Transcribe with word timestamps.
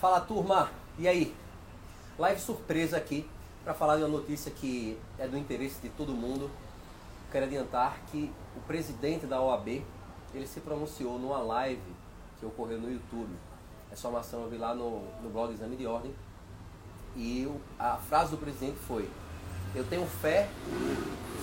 Fala 0.00 0.18
turma, 0.18 0.70
e 0.98 1.06
aí? 1.06 1.36
Live 2.18 2.40
surpresa 2.40 2.96
aqui 2.96 3.28
para 3.62 3.74
falar 3.74 3.98
de 3.98 4.02
uma 4.02 4.08
notícia 4.08 4.50
que 4.50 4.98
é 5.18 5.28
do 5.28 5.36
interesse 5.36 5.78
de 5.82 5.90
todo 5.90 6.14
mundo. 6.14 6.50
Quero 7.30 7.44
adiantar 7.44 8.00
que 8.10 8.32
o 8.56 8.60
presidente 8.62 9.26
da 9.26 9.42
OAB 9.42 9.84
ele 10.32 10.46
se 10.46 10.60
pronunciou 10.60 11.18
numa 11.18 11.40
live 11.40 11.82
que 12.38 12.46
ocorreu 12.46 12.80
no 12.80 12.90
YouTube. 12.90 13.28
Essa 13.92 14.08
informação 14.08 14.40
eu 14.40 14.48
vi 14.48 14.56
lá 14.56 14.74
no, 14.74 15.02
no 15.22 15.28
blog 15.28 15.52
Exame 15.52 15.76
de 15.76 15.86
Ordem. 15.86 16.14
E 17.14 17.46
a 17.78 17.98
frase 17.98 18.30
do 18.30 18.38
presidente 18.38 18.78
foi: 18.78 19.06
Eu 19.74 19.84
tenho 19.84 20.06
fé 20.06 20.48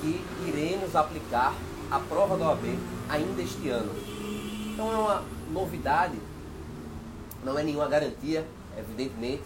que 0.01 0.19
iremos 0.47 0.95
aplicar 0.95 1.53
a 1.91 1.99
prova 1.99 2.35
da 2.35 2.47
OAB 2.47 2.63
ainda 3.07 3.39
este 3.39 3.69
ano. 3.69 3.91
Então 4.73 4.91
é 4.91 4.95
uma 4.95 5.23
novidade, 5.51 6.19
não 7.47 7.57
é 7.57 7.63
nenhuma 7.63 7.87
garantia, 7.87 8.45
evidentemente, 8.77 9.43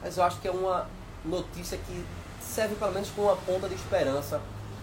mas 0.00 0.16
eu 0.16 0.22
acho 0.22 0.40
que 0.40 0.46
é 0.46 0.50
uma 0.50 0.88
notícia 1.24 1.76
que 1.76 2.04
serve 2.40 2.76
pelo 2.76 2.92
menos 2.92 3.10
como 3.10 3.26
uma 3.26 3.36
ponta 3.36 3.68
de 3.68 3.74
esperança 3.74 4.40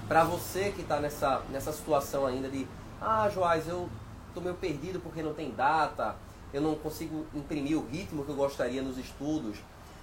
para 0.10 0.26
você 0.26 0.72
que 0.72 0.82
está 0.82 1.00
nessa, 1.00 1.42
nessa 1.50 1.72
situação 1.72 2.26
ainda 2.26 2.50
de 2.50 2.68
ah, 3.02 3.30
Joás, 3.30 3.68
eu 3.68 3.90
estou 4.28 4.44
meio 4.44 4.56
perdido 4.56 5.00
porque 5.00 5.24
não 5.24 5.34
tem 5.34 5.52
data, 5.52 6.16
eu 6.54 6.62
não 6.62 6.76
consigo 6.76 7.26
imprimir 7.34 7.78
o 7.78 7.88
ritmo 7.88 8.26
que 8.26 8.30
eu 8.30 8.36
gostaria 8.36 8.82
nos 8.82 8.98
estudos, 8.98 9.58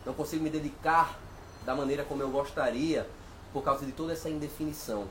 não 0.07 0.15
consigo 0.15 0.43
me 0.43 0.49
dedicar 0.49 1.19
da 1.67 1.75
maneira 1.75 2.05
como 2.05 2.23
eu 2.23 2.31
gostaria 2.31 3.07
por 3.53 3.63
causa 3.63 3.85
de 3.85 3.93
toda 3.93 4.15
essa 4.15 4.31
indefinição. 4.31 5.07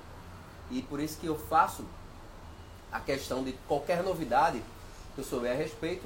E 0.72 0.82
por 0.82 1.00
isso 1.00 1.20
que 1.20 1.28
eu 1.28 1.38
faço 1.38 1.86
a 2.92 3.00
questão 3.00 3.44
de 3.44 3.54
qualquer 3.68 4.02
novidade 4.02 4.64
que 5.14 5.22
eu 5.22 5.24
souber 5.24 5.52
a 5.52 5.56
respeito, 5.56 6.06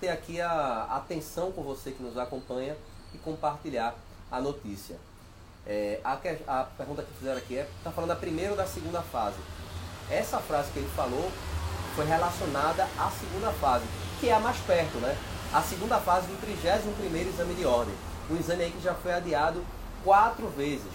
ter 0.00 0.08
aqui 0.08 0.40
a 0.40 0.84
atenção 0.90 1.52
com 1.52 1.62
você 1.62 1.90
que 1.90 2.02
nos 2.02 2.16
acompanha 2.16 2.76
e 3.14 3.18
compartilhar 3.18 3.94
a 4.30 4.40
notícia. 4.40 4.96
É, 5.66 6.00
a, 6.02 6.12
a, 6.12 6.64
pergunta 6.64 7.02
que 7.02 7.12
fizeram 7.18 7.38
aqui 7.38 7.58
é, 7.58 7.68
está 7.78 7.90
falando 7.90 8.08
da 8.08 8.16
primeira 8.16 8.52
ou 8.52 8.56
da 8.56 8.66
segunda 8.66 9.02
fase? 9.02 9.36
Essa 10.10 10.38
frase 10.38 10.70
que 10.72 10.78
ele 10.78 10.90
falou 10.96 11.30
foi 11.94 12.06
relacionada 12.06 12.84
à 12.98 13.10
segunda 13.10 13.52
fase, 13.52 13.84
que 14.20 14.28
é 14.28 14.34
a 14.34 14.40
mais 14.40 14.56
perto, 14.58 14.98
né? 14.98 15.16
A 15.52 15.62
segunda 15.62 15.98
fase 15.98 16.26
do 16.26 16.46
31º 16.46 17.28
exame 17.28 17.54
de 17.54 17.66
ordem. 17.66 17.94
Um 18.30 18.36
exame 18.36 18.64
aí 18.64 18.70
que 18.70 18.82
já 18.82 18.94
foi 18.94 19.12
adiado 19.12 19.64
quatro 20.04 20.48
vezes. 20.48 20.92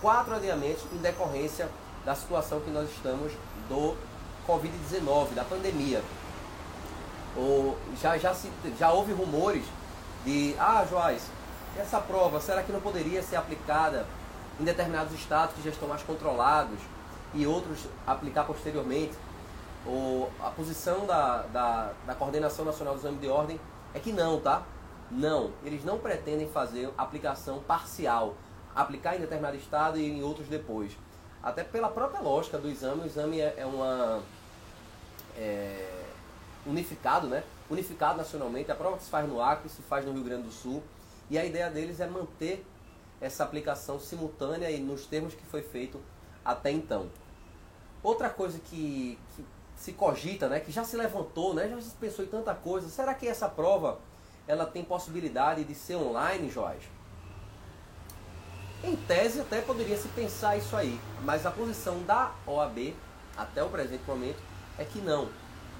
Quatro 0.00 0.34
adiamentos 0.34 0.84
em 0.92 0.98
decorrência 0.98 1.68
da 2.04 2.14
situação 2.14 2.60
que 2.60 2.70
nós 2.70 2.90
estamos 2.90 3.32
do 3.68 3.96
Covid-19, 4.46 5.34
da 5.34 5.44
pandemia. 5.44 6.02
Ou, 7.36 7.76
já, 8.00 8.16
já, 8.16 8.34
se, 8.34 8.50
já 8.78 8.92
houve 8.92 9.12
rumores 9.12 9.64
de, 10.24 10.54
ah, 10.58 10.86
Joás, 10.88 11.22
essa 11.76 12.00
prova, 12.00 12.40
será 12.40 12.62
que 12.62 12.72
não 12.72 12.80
poderia 12.80 13.22
ser 13.22 13.36
aplicada 13.36 14.06
em 14.60 14.64
determinados 14.64 15.12
estados 15.12 15.54
que 15.56 15.62
já 15.62 15.70
estão 15.70 15.88
mais 15.88 16.02
controlados 16.02 16.78
e 17.34 17.46
outros 17.46 17.86
aplicar 18.06 18.44
posteriormente? 18.44 19.14
Ou 19.86 20.30
a 20.40 20.50
posição 20.50 21.04
da, 21.06 21.42
da, 21.52 21.92
da 22.06 22.14
Coordenação 22.14 22.64
Nacional 22.64 22.94
do 22.94 23.00
Exame 23.00 23.18
de 23.18 23.28
Ordem 23.28 23.60
é 23.92 23.98
que 23.98 24.12
não, 24.12 24.40
tá? 24.40 24.62
Não, 25.10 25.50
eles 25.62 25.84
não 25.84 25.98
pretendem 25.98 26.48
fazer 26.48 26.90
aplicação 26.96 27.60
parcial, 27.60 28.34
aplicar 28.74 29.16
em 29.16 29.20
determinado 29.20 29.56
estado 29.56 29.98
e 29.98 30.10
em 30.10 30.22
outros 30.22 30.48
depois. 30.48 30.96
Até 31.42 31.62
pela 31.62 31.88
própria 31.88 32.20
lógica 32.20 32.56
do 32.56 32.68
exame, 32.68 33.02
o 33.02 33.06
exame 33.06 33.40
é, 33.40 33.54
é 33.58 33.66
uma. 33.66 34.22
É, 35.36 35.93
unificado, 36.66 37.26
né? 37.26 37.44
Unificado 37.70 38.18
nacionalmente. 38.18 38.70
A 38.70 38.74
prova 38.74 38.96
que 38.96 39.04
se 39.04 39.10
faz 39.10 39.28
no 39.28 39.40
Acre, 39.40 39.68
se 39.68 39.82
faz 39.82 40.04
no 40.04 40.12
Rio 40.12 40.24
Grande 40.24 40.44
do 40.44 40.52
Sul. 40.52 40.82
E 41.30 41.38
a 41.38 41.44
ideia 41.44 41.70
deles 41.70 42.00
é 42.00 42.06
manter 42.06 42.64
essa 43.20 43.44
aplicação 43.44 43.98
simultânea 43.98 44.70
e 44.70 44.80
nos 44.80 45.06
termos 45.06 45.34
que 45.34 45.44
foi 45.46 45.62
feito 45.62 46.00
até 46.44 46.70
então. 46.70 47.08
Outra 48.02 48.28
coisa 48.28 48.58
que, 48.58 49.18
que 49.34 49.44
se 49.76 49.92
cogita, 49.92 50.48
né, 50.48 50.60
que 50.60 50.70
já 50.70 50.84
se 50.84 50.96
levantou, 50.96 51.54
né, 51.54 51.68
já 51.68 51.80
se 51.80 51.94
pensou 51.96 52.24
em 52.24 52.28
tanta 52.28 52.54
coisa, 52.54 52.88
será 52.88 53.14
que 53.14 53.26
essa 53.26 53.48
prova 53.48 53.98
ela 54.46 54.66
tem 54.66 54.84
possibilidade 54.84 55.64
de 55.64 55.74
ser 55.74 55.96
online, 55.96 56.50
Jorge? 56.50 56.88
Em 58.82 58.94
tese 58.96 59.40
até 59.40 59.62
poderia 59.62 59.96
se 59.96 60.08
pensar 60.08 60.58
isso 60.58 60.76
aí, 60.76 61.00
mas 61.22 61.46
a 61.46 61.50
posição 61.50 62.02
da 62.02 62.34
OAB 62.46 62.94
até 63.34 63.62
o 63.62 63.70
presente 63.70 64.04
momento 64.06 64.42
é 64.78 64.84
que 64.84 65.00
não. 65.00 65.28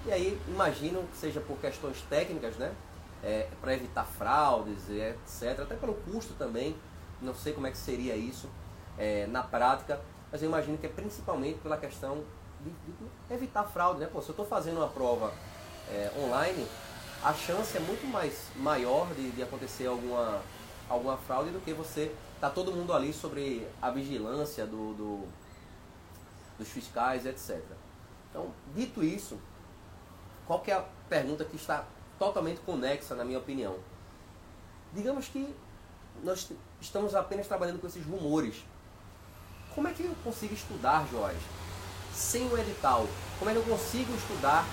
E 0.06 0.12
aí 0.12 0.40
imagino 0.48 1.02
que 1.08 1.16
seja 1.16 1.40
por 1.40 1.56
questões 1.58 2.00
técnicas, 2.02 2.56
né? 2.56 2.74
É, 3.22 3.48
para 3.60 3.72
evitar 3.72 4.04
fraudes, 4.04 4.90
etc. 4.90 5.60
Até 5.60 5.76
pelo 5.76 5.94
custo 5.94 6.34
também. 6.34 6.76
Não 7.22 7.34
sei 7.34 7.52
como 7.52 7.66
é 7.66 7.70
que 7.70 7.78
seria 7.78 8.14
isso 8.14 8.50
é, 8.98 9.26
na 9.26 9.42
prática, 9.42 10.00
mas 10.30 10.42
eu 10.42 10.48
imagino 10.48 10.76
que 10.76 10.86
é 10.86 10.88
principalmente 10.90 11.58
pela 11.60 11.76
questão 11.76 12.22
de, 12.60 12.70
de 12.70 13.34
evitar 13.34 13.64
fraude, 13.64 14.00
né? 14.00 14.08
Pô, 14.12 14.20
se 14.20 14.28
eu 14.28 14.32
estou 14.32 14.44
fazendo 14.46 14.78
uma 14.78 14.88
prova 14.88 15.32
é, 15.90 16.10
online, 16.18 16.66
a 17.22 17.32
chance 17.32 17.76
é 17.76 17.80
muito 17.80 18.06
mais 18.06 18.48
maior 18.56 19.06
de, 19.14 19.30
de 19.30 19.42
acontecer 19.42 19.86
alguma, 19.86 20.42
alguma 20.88 21.16
fraude 21.16 21.50
do 21.50 21.60
que 21.60 21.72
você 21.72 22.14
tá 22.40 22.50
todo 22.50 22.72
mundo 22.72 22.92
ali 22.92 23.12
sobre 23.12 23.66
a 23.80 23.90
vigilância 23.90 24.66
do, 24.66 24.92
do, 24.94 25.28
dos 26.58 26.68
fiscais, 26.68 27.24
etc. 27.24 27.62
Então, 28.30 28.52
dito 28.74 29.02
isso, 29.02 29.38
qual 30.46 30.60
que 30.60 30.70
é 30.70 30.74
a 30.74 30.84
pergunta 31.08 31.44
que 31.44 31.56
está 31.56 31.84
totalmente 32.18 32.60
conexa, 32.60 33.14
na 33.14 33.24
minha 33.24 33.38
opinião? 33.38 33.76
Digamos 34.92 35.28
que 35.28 35.54
nós 36.22 36.50
estamos 36.80 37.14
apenas 37.14 37.46
trabalhando 37.46 37.80
com 37.80 37.86
esses 37.86 38.04
rumores. 38.04 38.64
Como 39.74 39.88
é 39.88 39.92
que 39.92 40.04
eu 40.04 40.14
consigo 40.22 40.54
estudar, 40.54 41.06
Jorge, 41.10 41.40
sem 42.12 42.46
o 42.48 42.58
edital? 42.58 43.06
Como 43.38 43.50
é 43.50 43.54
que 43.54 43.58
eu 43.58 43.64
consigo 43.64 44.14
estudar 44.14 44.64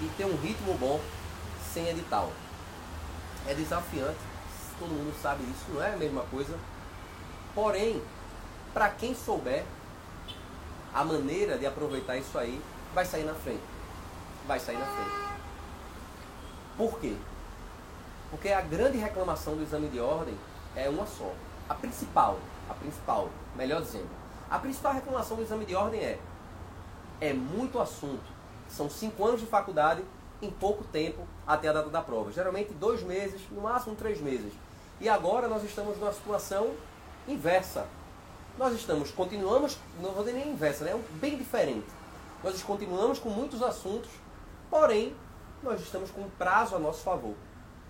e 0.00 0.08
ter 0.16 0.24
um 0.24 0.36
ritmo 0.36 0.74
bom 0.74 1.00
sem 1.72 1.86
edital? 1.88 2.32
É 3.46 3.54
desafiante 3.54 4.28
todo 4.78 4.90
mundo 4.90 5.14
sabe 5.20 5.42
isso, 5.44 5.64
não 5.72 5.82
é 5.82 5.92
a 5.92 5.96
mesma 5.96 6.22
coisa. 6.30 6.56
Porém, 7.54 8.00
para 8.72 8.88
quem 8.90 9.14
souber 9.14 9.64
a 10.94 11.04
maneira 11.04 11.58
de 11.58 11.66
aproveitar 11.66 12.16
isso 12.16 12.38
aí, 12.38 12.60
vai 12.94 13.04
sair 13.04 13.24
na 13.24 13.34
frente. 13.34 13.62
Vai 14.48 14.58
sair 14.58 14.78
na 14.78 14.86
frente. 14.86 15.28
Por 16.76 16.98
quê? 16.98 17.14
Porque 18.30 18.48
a 18.48 18.60
grande 18.60 18.98
reclamação 18.98 19.54
do 19.54 19.62
exame 19.62 19.88
de 19.88 20.00
ordem 20.00 20.36
é 20.74 20.88
uma 20.88 21.06
só. 21.06 21.32
A 21.68 21.74
principal, 21.74 22.40
a 22.68 22.74
principal, 22.74 23.30
melhor 23.54 23.82
dizendo, 23.82 24.08
a 24.50 24.58
principal 24.58 24.94
reclamação 24.94 25.36
do 25.36 25.42
exame 25.42 25.64
de 25.64 25.74
ordem 25.74 26.00
é 26.00 26.18
é 27.20 27.32
muito 27.32 27.78
assunto. 27.78 28.24
São 28.68 28.88
cinco 28.88 29.24
anos 29.24 29.40
de 29.40 29.46
faculdade 29.46 30.02
em 30.40 30.50
pouco 30.50 30.84
tempo 30.84 31.26
até 31.46 31.68
a 31.68 31.72
data 31.72 31.90
da 31.90 32.00
prova. 32.00 32.30
Geralmente 32.32 32.72
dois 32.72 33.02
meses, 33.02 33.40
no 33.50 33.60
máximo 33.60 33.96
três 33.96 34.20
meses. 34.20 34.52
E 35.00 35.08
agora 35.08 35.48
nós 35.48 35.64
estamos 35.64 35.98
numa 35.98 36.12
situação 36.12 36.74
inversa. 37.26 37.86
Nós 38.56 38.74
estamos, 38.74 39.10
continuamos, 39.10 39.78
não 40.00 40.10
vou 40.10 40.24
dizer 40.24 40.36
nem 40.36 40.52
inversa, 40.52 40.84
né? 40.84 41.00
bem 41.20 41.36
diferente. 41.36 41.86
Nós 42.42 42.60
continuamos 42.62 43.18
com 43.18 43.28
muitos 43.28 43.62
assuntos, 43.62 44.10
porém, 44.70 45.14
nós 45.62 45.80
estamos 45.80 46.10
com 46.10 46.28
prazo 46.30 46.76
a 46.76 46.78
nosso 46.78 47.02
favor. 47.02 47.34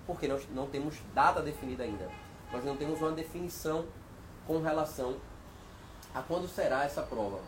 Porque 0.07 0.27
nós 0.27 0.47
não 0.55 0.67
temos 0.67 0.97
data 1.15 1.43
definida 1.43 1.85
ainda. 1.85 2.09
Nós 2.53 2.65
não 2.65 2.77
temos 2.77 3.01
uma 3.01 3.13
definição 3.13 3.87
com 4.47 4.61
relação 4.61 5.17
a 6.15 6.23
quando 6.23 6.49
será 6.49 6.85
essa 6.85 7.03
prova. 7.03 7.39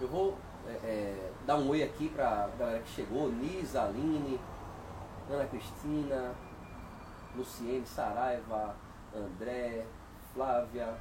Eu 0.00 0.08
vou 0.08 0.38
é, 0.66 0.70
é, 0.72 1.32
dar 1.46 1.56
um 1.56 1.68
oi 1.68 1.82
aqui 1.82 2.08
para 2.08 2.44
a 2.44 2.46
galera 2.56 2.78
que 2.80 2.90
chegou, 2.90 3.30
Nisa, 3.30 3.82
Aline, 3.82 4.40
Ana 5.30 5.44
Cristina, 5.46 6.34
Luciene, 7.36 7.86
Saraiva, 7.86 8.74
André, 9.14 9.84
Flávia, 10.32 10.94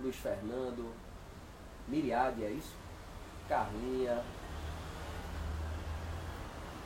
Luiz 0.00 0.16
Fernando, 0.16 0.92
Miriade, 1.88 2.44
é 2.44 2.50
isso? 2.50 2.74
Carlinha, 3.48 4.22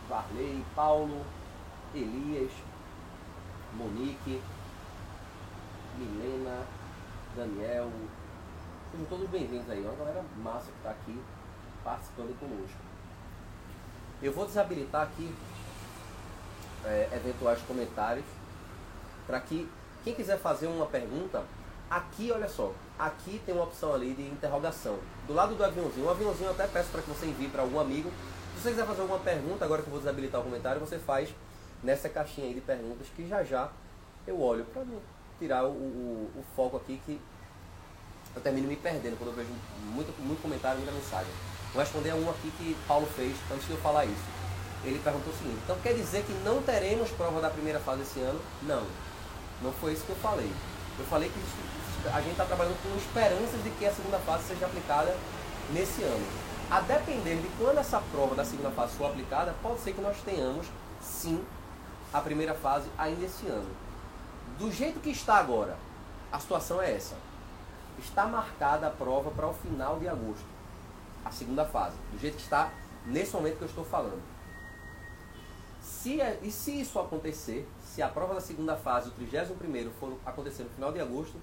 Varley, 0.09 0.65
Paulo, 0.75 1.25
Elias, 1.95 2.53
Monique, 3.75 4.41
Milena, 5.99 6.65
Daniel. 7.35 7.91
Sejam 8.91 9.07
todos 9.07 9.29
bem-vindos 9.29 9.69
aí, 9.69 9.81
uma 9.81 9.95
galera 9.97 10.25
massa 10.37 10.71
que 10.71 10.77
está 10.79 10.91
aqui 10.91 11.21
participando 11.83 12.39
conosco. 12.39 12.79
Eu 14.23 14.33
vou 14.33 14.47
desabilitar 14.47 15.03
aqui 15.03 15.35
é, 16.85 17.09
eventuais 17.13 17.61
comentários 17.67 18.25
para 19.27 19.41
que 19.41 19.69
quem 20.05 20.15
quiser 20.15 20.39
fazer 20.39 20.69
uma 20.69 20.87
pergunta, 20.87 21.43
aqui, 21.91 22.31
olha 22.31 22.49
só, 22.49 22.73
aqui 22.97 23.43
tem 23.45 23.55
uma 23.55 23.65
opção 23.65 23.93
ali 23.93 24.15
de 24.15 24.23
interrogação. 24.23 24.99
Do 25.27 25.35
lado 25.35 25.57
do 25.57 25.65
aviãozinho, 25.65 26.07
o 26.07 26.11
aviãozinho 26.11 26.47
eu 26.47 26.53
até 26.53 26.69
peço 26.69 26.91
para 26.91 27.03
que 27.03 27.09
você 27.09 27.27
envie 27.27 27.49
para 27.49 27.63
algum 27.63 27.81
amigo. 27.81 28.11
Você 28.67 28.73
quiser 28.73 28.87
fazer 28.87 29.03
alguma 29.03 29.21
pergunta, 29.21 29.65
agora 29.65 29.81
que 29.81 29.87
eu 29.87 29.93
vou 29.93 30.01
desabilitar 30.01 30.41
o 30.41 30.45
comentário, 30.45 30.81
você 30.81 30.99
faz 30.99 31.33
nessa 31.85 32.09
caixinha 32.09 32.49
aí 32.49 32.55
de 32.55 32.61
perguntas 32.61 33.07
que 33.15 33.29
já 33.29 33.45
já 33.45 33.71
eu 34.27 34.43
olho 34.43 34.65
para 34.65 34.83
tirar 35.39 35.65
o, 35.67 35.71
o, 35.71 36.31
o, 36.35 36.45
foco 36.57 36.77
aqui 36.77 37.01
que 37.07 37.21
eu 38.35 38.43
termino 38.43 38.67
me 38.67 38.75
perdendo 38.75 39.17
quando 39.17 39.31
eu 39.31 39.37
vejo 39.37 39.51
muito, 39.95 40.13
muito 40.21 40.43
comentário, 40.43 40.79
muita 40.79 40.93
mensagem. 40.93 41.31
Vou 41.73 41.81
responder 41.81 42.11
a 42.11 42.17
um 42.17 42.29
aqui 42.29 42.51
que 42.59 42.77
Paulo 42.89 43.07
fez 43.15 43.37
antes 43.53 43.69
de 43.69 43.71
eu 43.71 43.79
falar 43.79 44.05
isso. 44.05 44.25
Ele 44.83 44.99
perguntou 44.99 45.33
o 45.33 45.37
seguinte, 45.37 45.61
então 45.63 45.79
quer 45.79 45.95
dizer 45.95 46.25
que 46.25 46.33
não 46.45 46.61
teremos 46.61 47.09
prova 47.11 47.41
da 47.41 47.51
primeira 47.51 47.79
fase 47.79 48.03
esse 48.03 48.19
ano? 48.19 48.41
Não. 48.65 48.83
Não 49.63 49.73
foi 49.75 49.93
isso 49.93 50.05
que 50.05 50.11
eu 50.11 50.17
falei. 50.17 50.51
Eu 50.99 51.05
falei 51.05 51.31
que 51.31 52.09
a 52.09 52.21
gente 52.21 52.33
está 52.33 52.45
trabalhando 52.45 52.83
com 52.83 52.99
esperanças 52.99 53.63
de 53.63 53.71
que 53.71 53.87
a 53.87 53.93
segunda 53.93 54.19
fase 54.19 54.43
seja 54.49 54.67
aplicada 54.67 55.17
nesse 55.73 56.03
ano. 56.03 56.47
A 56.69 56.81
depender 56.81 57.37
de 57.37 57.49
quando 57.57 57.79
essa 57.79 58.01
prova 58.11 58.35
da 58.35 58.45
segunda 58.45 58.73
fase 58.73 58.97
for 58.97 59.07
aplicada, 59.07 59.55
pode 59.63 59.81
ser 59.81 59.93
que 59.93 60.01
nós 60.01 60.21
tenhamos, 60.23 60.67
sim, 61.01 61.45
a 62.13 62.21
primeira 62.21 62.55
fase 62.55 62.91
ainda 62.99 63.25
esse 63.25 63.47
ano. 63.47 63.71
Do 64.59 64.73
jeito 64.73 64.99
que 64.99 65.11
está 65.11 65.37
agora, 65.37 65.77
a 66.33 66.41
situação 66.41 66.83
é 66.83 66.93
essa. 66.93 67.15
Está 68.01 68.27
marcada 68.27 68.89
a 68.89 68.91
prova 68.91 69.31
para 69.31 69.47
o 69.47 69.55
final 69.55 70.01
de 70.01 70.09
agosto. 70.09 70.45
A 71.25 71.31
segunda 71.31 71.65
fase. 71.65 71.97
Do 72.11 72.19
jeito 72.19 72.37
que 72.37 72.43
está 72.43 72.73
nesse 73.07 73.35
momento 73.35 73.59
que 73.59 73.63
eu 73.63 73.69
estou 73.69 73.85
falando. 73.85 74.23
Se, 75.81 76.21
é, 76.21 76.41
e 76.43 76.51
se 76.51 76.81
isso 76.81 76.99
acontecer, 76.99 77.69
se 77.85 78.03
a 78.03 78.09
prova 78.09 78.35
da 78.35 78.41
segunda 78.41 78.77
fase, 78.77 79.09
o 79.09 79.13
31 79.13 79.91
for 80.01 80.19
acontecer 80.27 80.65
no 80.65 80.71
final 80.71 80.93
de 80.93 81.01
agosto, 81.01 81.37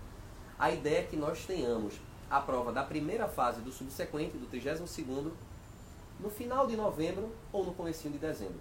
a 0.59 0.69
ideia 0.69 0.99
é 0.99 1.03
que 1.03 1.15
nós 1.15 1.45
tenhamos 1.45 1.93
a 2.33 2.41
prova 2.41 2.71
da 2.71 2.81
primeira 2.81 3.27
fase 3.27 3.61
do 3.61 3.71
subsequente, 3.71 4.39
do 4.39 4.47
32 4.47 5.29
no 6.19 6.31
final 6.31 6.65
de 6.65 6.75
novembro 6.75 7.31
ou 7.51 7.63
no 7.63 7.75
começo 7.75 8.09
de 8.09 8.17
dezembro. 8.17 8.59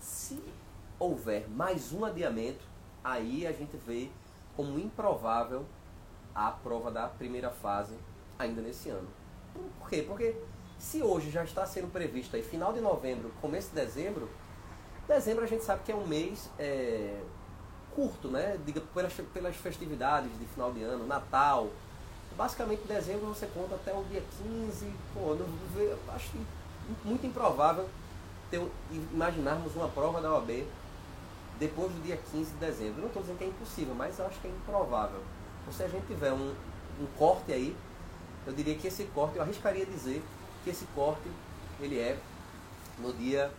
Se 0.00 0.42
houver 0.98 1.48
mais 1.48 1.92
um 1.92 2.04
adiamento, 2.04 2.64
aí 3.04 3.46
a 3.46 3.52
gente 3.52 3.76
vê 3.76 4.10
como 4.56 4.80
improvável 4.80 5.64
a 6.34 6.50
prova 6.50 6.90
da 6.90 7.06
primeira 7.06 7.50
fase 7.50 7.94
ainda 8.36 8.60
nesse 8.60 8.90
ano. 8.90 9.08
Por 9.78 9.88
quê? 9.88 10.02
Porque 10.02 10.34
se 10.76 11.00
hoje 11.00 11.30
já 11.30 11.44
está 11.44 11.64
sendo 11.66 11.86
previsto 11.92 12.34
aí 12.34 12.42
final 12.42 12.72
de 12.72 12.80
novembro, 12.80 13.30
começo 13.40 13.68
de 13.68 13.76
dezembro, 13.76 14.28
dezembro 15.06 15.44
a 15.44 15.46
gente 15.46 15.62
sabe 15.62 15.84
que 15.84 15.92
é 15.92 15.94
um 15.94 16.04
mês 16.04 16.50
é, 16.58 17.22
curto, 17.94 18.26
né? 18.28 18.58
Diga, 18.66 18.80
pelas, 18.92 19.12
pelas 19.32 19.54
festividades 19.54 20.36
de 20.36 20.46
final 20.46 20.72
de 20.72 20.82
ano, 20.82 21.06
Natal. 21.06 21.70
Basicamente, 22.36 22.86
dezembro 22.86 23.26
você 23.26 23.46
conta 23.46 23.76
até 23.76 23.94
o 23.94 24.04
dia 24.04 24.22
15. 24.52 24.92
Pô, 25.14 25.34
não, 25.34 26.14
acho 26.14 26.32
muito 27.04 27.26
improvável 27.26 27.88
ter, 28.50 28.60
imaginarmos 29.12 29.74
uma 29.74 29.88
prova 29.88 30.20
da 30.20 30.32
OAB 30.34 30.66
depois 31.58 31.90
do 31.90 32.02
dia 32.02 32.18
15 32.30 32.52
de 32.52 32.58
dezembro. 32.58 33.00
Não 33.00 33.08
estou 33.08 33.22
dizendo 33.22 33.38
que 33.38 33.44
é 33.44 33.48
impossível, 33.48 33.94
mas 33.94 34.20
acho 34.20 34.38
que 34.40 34.48
é 34.48 34.50
improvável. 34.50 35.20
Então, 35.62 35.72
se 35.72 35.82
a 35.82 35.88
gente 35.88 36.06
tiver 36.06 36.32
um, 36.32 36.54
um 37.00 37.06
corte 37.18 37.52
aí, 37.52 37.74
eu 38.46 38.52
diria 38.52 38.76
que 38.76 38.86
esse 38.86 39.04
corte, 39.06 39.36
eu 39.36 39.42
arriscaria 39.42 39.86
dizer 39.86 40.22
que 40.62 40.70
esse 40.70 40.84
corte 40.94 41.28
ele 41.80 41.98
é 41.98 42.18
no 42.98 43.12
dia 43.12 43.50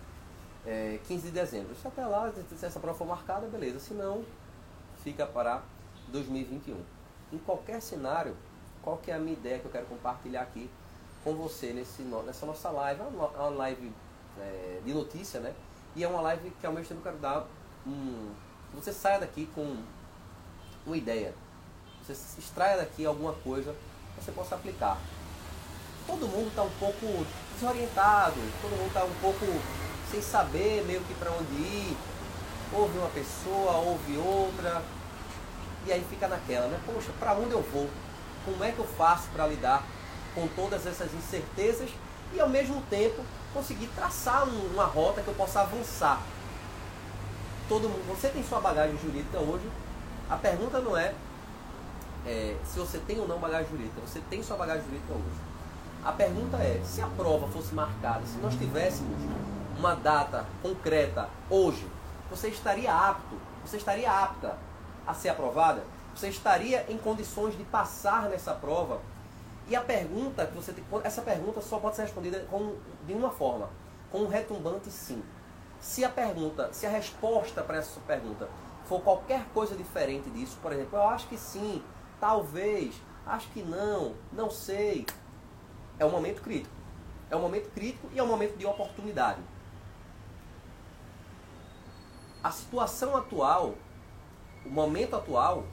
é, 0.66 1.00
15 1.08 1.28
de 1.28 1.32
dezembro. 1.32 1.76
Se 1.76 1.88
até 1.88 2.06
lá, 2.06 2.32
se 2.32 2.66
essa 2.66 2.80
prova 2.80 2.98
for 2.98 3.08
marcada, 3.08 3.48
beleza. 3.48 3.80
Se 3.80 3.94
não, 3.94 4.24
fica 5.04 5.26
para 5.26 5.64
2021. 6.10 6.78
Em 7.34 7.38
qualquer 7.40 7.82
cenário, 7.82 8.36
qual 8.88 8.96
que 8.96 9.12
é 9.12 9.16
a 9.16 9.20
minha 9.20 9.34
ideia 9.34 9.60
que 9.60 9.66
eu 9.66 9.72
quero 9.72 9.86
compartilhar 9.88 10.44
aqui 10.44 10.70
com 11.22 11.36
você 11.36 11.74
nesse, 11.74 12.04
nessa 12.04 12.46
nossa 12.46 12.70
live? 12.70 13.02
É 13.02 13.04
uma 13.04 13.50
live 13.50 13.92
é, 14.40 14.80
de 14.86 14.94
notícia, 14.94 15.42
né? 15.42 15.54
E 15.94 16.06
é 16.06 16.08
uma 16.08 16.22
live 16.22 16.52
que 16.52 16.66
ao 16.66 16.72
mesmo 16.72 16.88
tempo 16.88 17.02
eu 17.02 17.04
quero 17.12 17.18
dar 17.18 17.46
um... 17.86 18.32
Você 18.76 18.94
saia 18.94 19.20
daqui 19.20 19.46
com 19.54 19.76
uma 20.86 20.96
ideia. 20.96 21.34
Você 22.02 22.14
extraia 22.40 22.78
daqui 22.78 23.06
alguma 23.06 23.34
coisa 23.34 23.76
que 24.16 24.24
você 24.24 24.32
possa 24.32 24.56
aplicar. 24.56 24.98
Todo 26.08 26.26
mundo 26.26 26.48
está 26.48 26.64
um 26.64 26.72
pouco 26.80 27.26
desorientado, 27.56 28.40
todo 28.62 28.72
mundo 28.72 28.88
está 28.88 29.04
um 29.04 29.16
pouco 29.16 29.46
sem 30.10 30.22
saber 30.22 30.86
meio 30.86 31.02
que 31.02 31.14
para 31.16 31.32
onde 31.32 31.56
ir. 31.56 31.98
Ouve 32.72 32.98
uma 33.00 33.10
pessoa, 33.10 33.74
ouve 33.80 34.16
outra, 34.16 34.82
e 35.86 35.92
aí 35.92 36.06
fica 36.10 36.30
naquela, 36.30 36.68
né? 36.68 36.80
Poxa, 36.86 37.12
para 37.20 37.34
onde 37.34 37.52
eu 37.52 37.62
vou? 37.62 37.90
Como 38.48 38.64
é 38.64 38.72
que 38.72 38.80
eu 38.80 38.88
faço 38.88 39.28
para 39.34 39.46
lidar 39.46 39.84
com 40.34 40.48
todas 40.48 40.88
essas 40.88 41.14
incertezas 41.14 41.90
e 42.34 42.40
ao 42.40 42.48
mesmo 42.48 42.82
tempo 42.90 43.22
conseguir 43.54 43.88
traçar 43.88 44.48
um, 44.48 44.68
uma 44.74 44.86
rota 44.86 45.22
que 45.22 45.28
eu 45.28 45.34
possa 45.34 45.60
avançar? 45.60 46.22
Todo 47.68 47.90
mundo, 47.90 48.08
você 48.08 48.30
tem 48.30 48.42
sua 48.42 48.62
bagagem 48.62 48.98
jurídica 49.00 49.38
hoje? 49.38 49.70
A 50.30 50.38
pergunta 50.38 50.80
não 50.80 50.96
é, 50.96 51.14
é 52.26 52.56
se 52.64 52.80
você 52.80 53.00
tem 53.00 53.20
ou 53.20 53.28
não 53.28 53.38
bagagem 53.38 53.68
jurídica. 53.70 54.00
Você 54.00 54.22
tem 54.30 54.42
sua 54.42 54.56
bagagem 54.56 54.86
jurídica 54.86 55.12
hoje. 55.12 55.42
A 56.06 56.14
pergunta 56.14 56.56
é, 56.56 56.82
se 56.86 57.02
a 57.02 57.08
prova 57.08 57.50
fosse 57.50 57.76
marcada, 57.76 58.26
se 58.26 58.38
nós 58.38 58.56
tivéssemos 58.56 59.18
uma 59.78 59.94
data 59.94 60.46
concreta 60.62 61.28
hoje, 61.50 61.86
você 62.30 62.48
estaria 62.48 62.94
apto, 62.94 63.36
você 63.66 63.76
estaria 63.76 64.10
apta 64.10 64.56
a 65.06 65.14
ser 65.14 65.28
aprovada? 65.28 65.84
Você 66.18 66.30
estaria 66.30 66.84
em 66.90 66.98
condições 66.98 67.56
de 67.56 67.64
passar 67.64 68.28
nessa 68.28 68.52
prova? 68.52 69.00
E 69.68 69.76
a 69.76 69.82
pergunta 69.82 70.48
que 70.48 70.56
você 70.56 70.74
tem, 70.74 70.84
essa 71.04 71.22
pergunta 71.22 71.62
só 71.62 71.78
pode 71.78 71.96
ser 71.96 72.04
respondida 72.04 72.40
com, 72.50 72.76
de 73.06 73.14
uma 73.14 73.30
forma, 73.30 73.70
com 74.12 74.22
um 74.22 74.28
retumbante 74.28 74.90
sim. 74.90 75.22
Se 75.80 76.04
a 76.04 76.10
pergunta, 76.10 76.74
se 76.74 76.88
a 76.88 76.90
resposta 76.90 77.62
para 77.62 77.78
essa 77.78 78.00
pergunta 78.00 78.50
for 78.86 79.00
qualquer 79.02 79.46
coisa 79.54 79.76
diferente 79.76 80.28
disso, 80.32 80.58
por 80.60 80.74
exemplo, 80.74 80.98
eu 80.98 81.04
acho 81.04 81.28
que 81.28 81.38
sim, 81.38 81.84
talvez, 82.20 82.96
acho 83.24 83.48
que 83.50 83.62
não, 83.62 84.16
não 84.34 84.50
sei, 84.50 85.06
é 86.00 86.06
um 86.06 86.10
momento 86.10 86.42
crítico. 86.42 86.76
É 87.30 87.36
um 87.36 87.42
momento 87.42 87.70
crítico 87.72 88.10
e 88.12 88.18
é 88.18 88.24
um 88.24 88.28
momento 88.28 88.58
de 88.58 88.66
oportunidade 88.66 89.40
a 92.44 92.52
situação 92.52 93.16
atual, 93.18 93.76
o 94.66 94.70
momento 94.70 95.16
atual, 95.16 95.66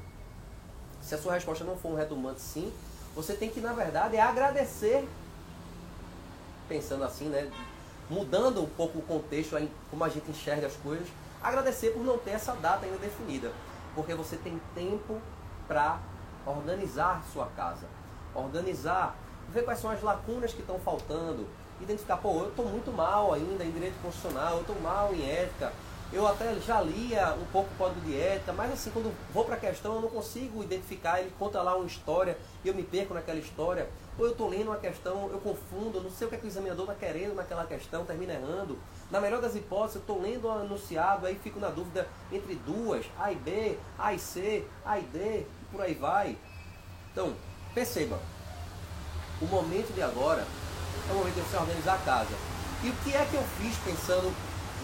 se 1.05 1.15
a 1.15 1.19
sua 1.19 1.35
resposta 1.35 1.65
não 1.65 1.77
for 1.77 1.93
um 1.93 1.95
retomante 1.95 2.41
sim, 2.41 2.73
você 3.15 3.35
tem 3.35 3.51
que, 3.51 3.61
na 3.61 3.73
verdade, 3.73 4.19
agradecer, 4.19 5.07
pensando 6.69 7.05
assim, 7.05 7.27
né? 7.27 7.51
Mudando 8.09 8.63
um 8.63 8.69
pouco 8.69 8.99
o 8.99 9.03
contexto, 9.03 9.57
como 9.91 10.03
a 10.03 10.09
gente 10.09 10.31
enxerga 10.31 10.67
as 10.67 10.75
coisas, 10.77 11.07
agradecer 11.43 11.91
por 11.91 12.03
não 12.03 12.19
ter 12.19 12.31
essa 12.31 12.53
data 12.55 12.87
ainda 12.87 12.99
definida. 12.99 13.53
Porque 13.95 14.15
você 14.15 14.37
tem 14.37 14.61
tempo 14.75 15.21
para 15.69 15.99
organizar 16.47 17.23
sua 17.33 17.47
casa. 17.57 17.87
Organizar, 18.35 19.15
ver 19.51 19.63
quais 19.63 19.79
são 19.79 19.91
as 19.91 20.03
lacunas 20.03 20.53
que 20.53 20.61
estão 20.61 20.79
faltando, 20.81 21.47
identificar, 21.81 22.17
pô, 22.17 22.41
eu 22.41 22.49
estou 22.49 22.67
muito 22.67 22.91
mal 22.91 23.33
ainda 23.33 23.63
em 23.63 23.71
direito 23.71 24.01
constitucional, 24.03 24.55
eu 24.55 24.61
estou 24.63 24.81
mal 24.81 25.15
em 25.15 25.23
ética, 25.23 25.73
eu 26.15 26.29
até 26.29 26.55
já 26.61 26.81
lia 26.81 27.35
um 27.35 27.45
pouco 27.47 27.69
o 27.75 27.77
código 27.77 28.01
de 28.03 28.17
ética, 28.17 28.53
mas 28.53 28.73
assim, 28.73 28.91
quando 28.91 29.13
vou 29.33 29.45
para 29.45 29.57
a 29.57 29.59
questão, 29.59 29.97
eu 29.97 30.01
não 30.01 30.09
consigo 30.09 30.63
identificar. 30.63 31.21
Ele 31.21 31.33
conta 31.37 31.61
lá 31.61 31.75
uma 31.75 31.87
história 31.87 32.39
e 32.65 32.69
eu 32.69 32.75
me 32.75 32.85
perco 32.85 33.13
naquela 33.13 33.41
história. 33.41 33.89
Ou 34.17 34.27
eu 34.27 34.31
estou 34.31 34.49
lendo 34.49 34.69
uma 34.69 34.77
questão, 34.77 35.29
eu 35.33 35.41
confundo, 35.41 36.01
não 36.01 36.11
sei 36.11 36.29
o 36.29 36.31
que, 36.31 36.37
é 36.37 36.39
que 36.39 36.47
o 36.47 36.49
examinador 36.49 36.85
está 36.85 36.95
querendo 36.95 37.35
naquela 37.35 37.67
questão, 37.67 38.05
termina 38.05 38.33
errando. 38.33 38.79
Na 39.11 39.21
melhor 39.21 39.41
das 39.41 39.57
hipóteses, 39.57 39.97
eu 39.97 40.01
estou 40.03 40.23
lendo 40.23 40.47
um 40.47 40.53
anunciado, 40.53 41.27
aí 41.27 41.35
fico 41.35 41.59
na 41.59 41.69
dúvida 41.69 42.07
entre 42.31 42.55
duas, 42.55 43.05
A 43.19 43.33
e 43.33 43.35
B, 43.35 43.77
A 43.99 44.15
e 44.15 44.19
C, 44.21 44.65
A 44.85 45.01
e 45.01 45.03
D, 45.03 45.19
e 45.19 45.47
por 45.73 45.81
aí 45.81 45.95
vai. 45.95 46.39
Então, 47.11 47.35
perceba, 47.75 48.21
o 49.43 49.47
momento 49.47 49.93
de 49.93 50.01
agora 50.01 50.47
é 51.09 51.13
o 51.13 51.17
momento 51.17 51.35
de 51.35 51.41
você 51.41 51.57
organizar 51.57 51.95
a 51.95 51.99
casa. 51.99 52.37
E 52.85 52.89
o 52.91 52.95
que 53.03 53.17
é 53.17 53.25
que 53.25 53.35
eu 53.35 53.43
fiz 53.59 53.77
pensando 53.79 54.33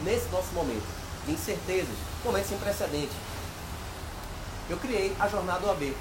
nesse 0.03 0.29
nosso 0.31 0.53
momento? 0.55 1.00
De 1.27 1.33
incertezas, 1.33 1.97
momentos 2.25 2.49
sem 2.49 2.59
precedente. 2.59 3.13
Eu 4.69 4.77
criei 4.79 5.15
a 5.19 5.29
Jornada 5.29 5.67
OAB. 5.67 5.95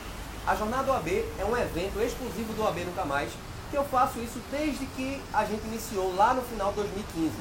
A 0.46 0.56
Jornada 0.56 0.92
OAB 0.92 1.08
é 1.40 1.46
um 1.46 1.58
evento 1.58 2.00
exclusivo 2.00 2.54
do 2.54 2.64
OAB 2.64 2.86
Nunca 2.86 3.06
Mais, 3.06 3.32
que 3.70 3.78
eu 3.78 3.84
faço 3.84 4.20
isso 4.20 4.42
desde 4.52 4.86
que 4.88 5.22
a 5.34 5.46
gente 5.46 5.66
iniciou 5.66 6.16
lá 6.16 6.34
no 6.34 6.42
final 6.42 6.70
de 6.70 6.78
2015. 6.78 7.32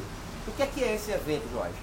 O 0.46 0.52
que 0.52 0.62
é 0.62 0.66
que 0.66 0.82
é 0.82 0.94
esse 0.94 1.10
evento, 1.10 1.50
Jorge? 1.52 1.76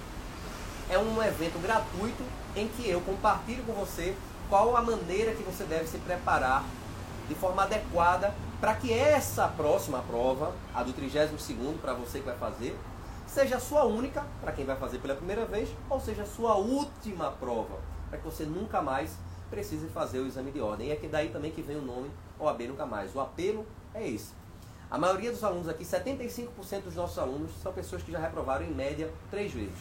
É 0.88 0.98
um 0.98 1.22
evento 1.22 1.60
gratuito 1.60 2.22
em 2.54 2.68
que 2.68 2.88
eu 2.88 3.00
compartilho 3.00 3.62
com 3.64 3.72
você 3.72 4.16
qual 4.48 4.76
a 4.76 4.82
maneira 4.82 5.32
que 5.32 5.42
você 5.42 5.64
deve 5.64 5.86
se 5.86 5.98
preparar 5.98 6.64
de 7.28 7.34
forma 7.34 7.64
adequada 7.64 8.34
para 8.60 8.74
que 8.74 8.92
essa 8.92 9.48
próxima 9.48 10.02
prova, 10.02 10.54
a 10.74 10.82
do 10.82 10.92
32 10.92 11.80
para 11.80 11.92
você 11.92 12.20
que 12.20 12.24
vai 12.24 12.36
fazer, 12.36 12.78
seja 13.36 13.56
a 13.56 13.60
sua 13.60 13.84
única, 13.84 14.24
para 14.40 14.50
quem 14.50 14.64
vai 14.64 14.76
fazer 14.76 14.98
pela 14.98 15.14
primeira 15.14 15.44
vez, 15.44 15.68
ou 15.90 16.00
seja 16.00 16.22
a 16.22 16.26
sua 16.26 16.54
última 16.54 17.30
prova, 17.32 17.78
para 18.08 18.18
que 18.18 18.24
você 18.24 18.44
nunca 18.44 18.80
mais 18.80 19.14
precise 19.50 19.88
fazer 19.88 20.20
o 20.20 20.26
exame 20.26 20.50
de 20.50 20.58
ordem. 20.58 20.88
E 20.88 20.92
é 20.92 20.96
que 20.96 21.06
daí 21.06 21.28
também 21.28 21.50
que 21.50 21.60
vem 21.60 21.76
o 21.76 21.82
nome 21.82 22.10
OAB 22.38 22.62
Nunca 22.62 22.86
Mais. 22.86 23.14
O 23.14 23.20
apelo 23.20 23.66
é 23.94 24.08
esse. 24.08 24.32
A 24.90 24.96
maioria 24.96 25.30
dos 25.30 25.44
alunos 25.44 25.68
aqui, 25.68 25.84
75% 25.84 26.84
dos 26.84 26.94
nossos 26.94 27.18
alunos, 27.18 27.50
são 27.62 27.74
pessoas 27.74 28.02
que 28.02 28.10
já 28.10 28.18
reprovaram 28.18 28.64
em 28.64 28.70
média 28.70 29.12
três 29.30 29.52
vezes. 29.52 29.76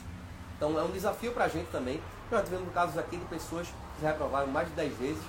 Então 0.58 0.78
é 0.78 0.84
um 0.84 0.92
desafio 0.92 1.32
para 1.32 1.46
a 1.46 1.48
gente 1.48 1.72
também. 1.72 2.02
Nós 2.30 2.44
tivemos 2.44 2.74
casos 2.74 2.98
aqui 2.98 3.16
de 3.16 3.26
pessoas 3.26 3.70
que 3.70 4.02
já 4.02 4.10
reprovaram 4.10 4.48
mais 4.48 4.68
de 4.68 4.74
10 4.74 4.98
vezes. 4.98 5.24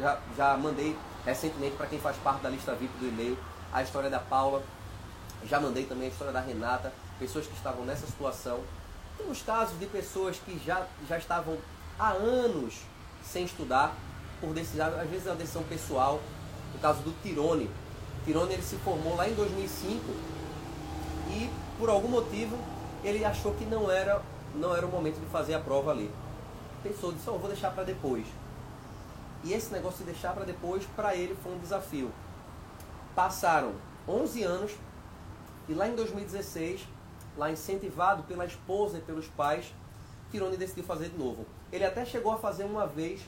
Já, 0.00 0.18
já 0.36 0.56
mandei 0.56 0.98
recentemente 1.24 1.76
para 1.76 1.86
quem 1.86 2.00
faz 2.00 2.16
parte 2.16 2.42
da 2.42 2.48
lista 2.48 2.74
VIP 2.74 2.98
do 2.98 3.06
e-mail 3.06 3.38
a 3.72 3.84
história 3.84 4.10
da 4.10 4.18
Paula. 4.18 4.64
Já 5.44 5.60
mandei 5.60 5.84
também 5.84 6.08
a 6.08 6.10
história 6.10 6.32
da 6.32 6.40
Renata, 6.40 6.92
pessoas 7.18 7.46
que 7.46 7.54
estavam 7.54 7.84
nessa 7.84 8.06
situação. 8.06 8.60
Temos 9.16 9.42
casos 9.42 9.78
de 9.78 9.86
pessoas 9.86 10.36
que 10.38 10.58
já, 10.64 10.86
já 11.08 11.18
estavam 11.18 11.58
há 11.98 12.10
anos 12.10 12.80
sem 13.22 13.44
estudar, 13.44 13.94
por 14.40 14.54
decisão, 14.54 14.86
às 15.00 15.08
vezes 15.08 15.26
é 15.26 15.30
uma 15.30 15.36
decisão 15.36 15.62
pessoal. 15.64 16.20
No 16.72 16.78
caso 16.80 17.02
do 17.02 17.12
Tirone. 17.22 17.68
Tirone 18.24 18.54
ele 18.54 18.62
se 18.62 18.76
formou 18.76 19.16
lá 19.16 19.28
em 19.28 19.34
2005 19.34 20.04
e 21.30 21.50
por 21.78 21.88
algum 21.88 22.08
motivo 22.08 22.56
ele 23.02 23.24
achou 23.24 23.54
que 23.54 23.64
não 23.64 23.90
era, 23.90 24.22
não 24.54 24.74
era 24.74 24.86
o 24.86 24.90
momento 24.90 25.18
de 25.18 25.26
fazer 25.26 25.54
a 25.54 25.60
prova 25.60 25.90
ali. 25.90 26.10
Pensou, 26.82 27.12
disse, 27.12 27.28
oh, 27.28 27.38
vou 27.38 27.48
deixar 27.48 27.70
para 27.70 27.84
depois. 27.84 28.26
E 29.44 29.52
esse 29.52 29.72
negócio 29.72 29.98
de 29.98 30.12
deixar 30.12 30.32
para 30.32 30.44
depois, 30.44 30.84
para 30.96 31.14
ele 31.14 31.36
foi 31.42 31.52
um 31.52 31.58
desafio. 31.58 32.10
Passaram 33.14 33.72
11 34.06 34.42
anos 34.42 34.72
e 35.68 35.74
lá 35.74 35.88
em 35.88 35.94
2016, 35.94 36.86
lá 37.38 37.50
incentivado 37.50 38.24
pela 38.24 38.44
esposa 38.44 38.98
e 38.98 39.00
pelos 39.00 39.28
pais, 39.28 39.72
Tirone 40.30 40.56
decidiu 40.56 40.84
fazer 40.84 41.08
de 41.08 41.16
novo. 41.16 41.46
Ele 41.72 41.84
até 41.84 42.04
chegou 42.04 42.32
a 42.32 42.38
fazer 42.38 42.64
uma 42.64 42.86
vez, 42.86 43.22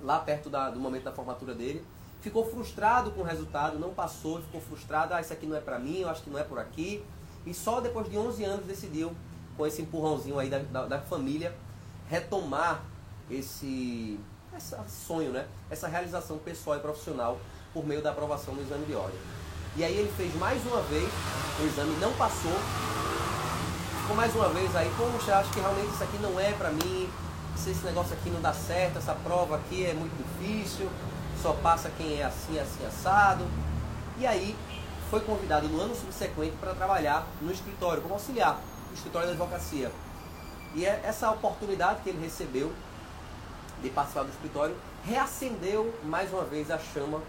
lá 0.00 0.18
perto 0.18 0.50
da, 0.50 0.70
do 0.70 0.78
momento 0.78 1.04
da 1.04 1.12
formatura 1.12 1.54
dele, 1.54 1.84
ficou 2.20 2.48
frustrado 2.48 3.10
com 3.12 3.22
o 3.22 3.24
resultado, 3.24 3.78
não 3.78 3.94
passou, 3.94 4.42
ficou 4.42 4.60
frustrado, 4.60 5.14
ah, 5.14 5.20
isso 5.20 5.32
aqui 5.32 5.46
não 5.46 5.56
é 5.56 5.60
para 5.60 5.78
mim, 5.78 6.00
eu 6.00 6.10
acho 6.10 6.22
que 6.22 6.30
não 6.30 6.38
é 6.38 6.44
por 6.44 6.58
aqui. 6.58 7.02
E 7.46 7.54
só 7.54 7.80
depois 7.80 8.08
de 8.08 8.18
11 8.18 8.44
anos 8.44 8.66
decidiu, 8.66 9.12
com 9.56 9.66
esse 9.66 9.80
empurrãozinho 9.80 10.38
aí 10.38 10.50
da, 10.50 10.58
da, 10.58 10.86
da 10.86 11.00
família, 11.00 11.54
retomar 12.08 12.82
esse, 13.30 14.20
esse 14.54 14.76
sonho, 14.88 15.32
né? 15.32 15.48
essa 15.70 15.88
realização 15.88 16.38
pessoal 16.38 16.76
e 16.76 16.80
profissional 16.80 17.40
por 17.72 17.86
meio 17.86 18.02
da 18.02 18.10
aprovação 18.10 18.54
do 18.54 18.60
exame 18.60 18.84
de 18.84 18.94
ordem. 18.94 19.18
E 19.76 19.84
aí 19.84 19.96
ele 19.96 20.12
fez 20.16 20.34
mais 20.36 20.64
uma 20.66 20.80
vez, 20.82 21.08
o 21.60 21.66
exame 21.66 21.96
não 22.00 22.12
passou, 22.14 22.52
ficou 24.00 24.16
mais 24.16 24.34
uma 24.34 24.48
vez 24.48 24.74
aí, 24.74 24.90
poxa, 24.96 25.36
acho 25.36 25.50
que 25.50 25.60
realmente 25.60 25.94
isso 25.94 26.02
aqui 26.02 26.18
não 26.18 26.40
é 26.40 26.52
para 26.52 26.70
mim, 26.70 27.08
se 27.56 27.70
esse 27.70 27.84
negócio 27.84 28.14
aqui 28.14 28.30
não 28.30 28.40
dá 28.40 28.52
certo, 28.52 28.98
essa 28.98 29.14
prova 29.14 29.56
aqui 29.56 29.86
é 29.86 29.94
muito 29.94 30.16
difícil, 30.16 30.88
só 31.40 31.52
passa 31.52 31.90
quem 31.96 32.20
é 32.20 32.24
assim, 32.24 32.58
assim, 32.58 32.84
assado. 32.86 33.44
E 34.18 34.26
aí 34.26 34.56
foi 35.08 35.20
convidado 35.20 35.68
no 35.68 35.80
ano 35.80 35.94
subsequente 35.94 36.56
para 36.60 36.74
trabalhar 36.74 37.26
no 37.40 37.52
escritório, 37.52 38.02
como 38.02 38.14
auxiliar, 38.14 38.58
no 38.88 38.94
escritório 38.94 39.28
da 39.28 39.32
advocacia. 39.34 39.90
E 40.74 40.84
é 40.84 41.00
essa 41.04 41.30
oportunidade 41.30 42.00
que 42.02 42.10
ele 42.10 42.22
recebeu 42.22 42.72
de 43.82 43.88
participar 43.90 44.24
do 44.24 44.30
escritório 44.30 44.76
reacendeu 45.04 45.94
mais 46.04 46.32
uma 46.32 46.44
vez 46.44 46.70
a 46.70 46.78
chama 46.78 47.20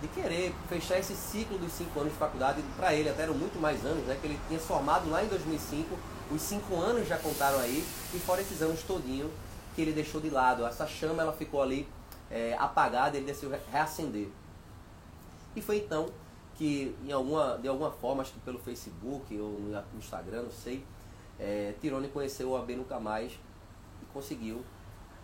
de 0.00 0.08
querer 0.08 0.54
fechar 0.68 0.98
esse 0.98 1.14
ciclo 1.14 1.58
dos 1.58 1.72
cinco 1.72 2.00
anos 2.00 2.12
de 2.12 2.18
faculdade. 2.18 2.62
Para 2.76 2.94
ele 2.94 3.08
até 3.08 3.22
eram 3.22 3.34
muito 3.34 3.60
mais 3.60 3.84
anos, 3.84 4.04
né? 4.06 4.16
Que 4.20 4.26
ele 4.26 4.40
tinha 4.48 4.58
formado 4.58 5.10
lá 5.10 5.22
em 5.22 5.28
2005. 5.28 5.98
Os 6.30 6.40
cinco 6.40 6.76
anos 6.76 7.06
já 7.06 7.18
contaram 7.18 7.58
aí 7.58 7.84
e 8.14 8.18
fora 8.18 8.40
esses 8.40 8.62
anos 8.62 8.82
todinho 8.82 9.30
que 9.74 9.82
ele 9.82 9.92
deixou 9.92 10.20
de 10.20 10.30
lado. 10.30 10.64
Essa 10.64 10.86
chama 10.86 11.22
ela 11.22 11.32
ficou 11.32 11.62
ali 11.62 11.88
é, 12.30 12.56
apagada, 12.58 13.16
ele 13.16 13.26
decidiu 13.26 13.58
reacender. 13.70 14.28
E 15.54 15.60
foi 15.60 15.78
então 15.78 16.08
que, 16.54 16.94
em 17.04 17.12
alguma, 17.12 17.58
de 17.58 17.68
alguma 17.68 17.90
forma, 17.90 18.22
acho 18.22 18.32
que 18.32 18.40
pelo 18.40 18.58
Facebook 18.58 19.38
ou 19.38 19.58
no 19.58 19.98
Instagram, 19.98 20.42
não 20.42 20.50
sei, 20.50 20.84
é, 21.38 21.74
Tirone 21.80 22.08
conheceu 22.08 22.50
o 22.50 22.56
AB 22.56 22.76
Nunca 22.76 23.00
Mais 23.00 23.32
e 23.32 24.06
conseguiu 24.12 24.64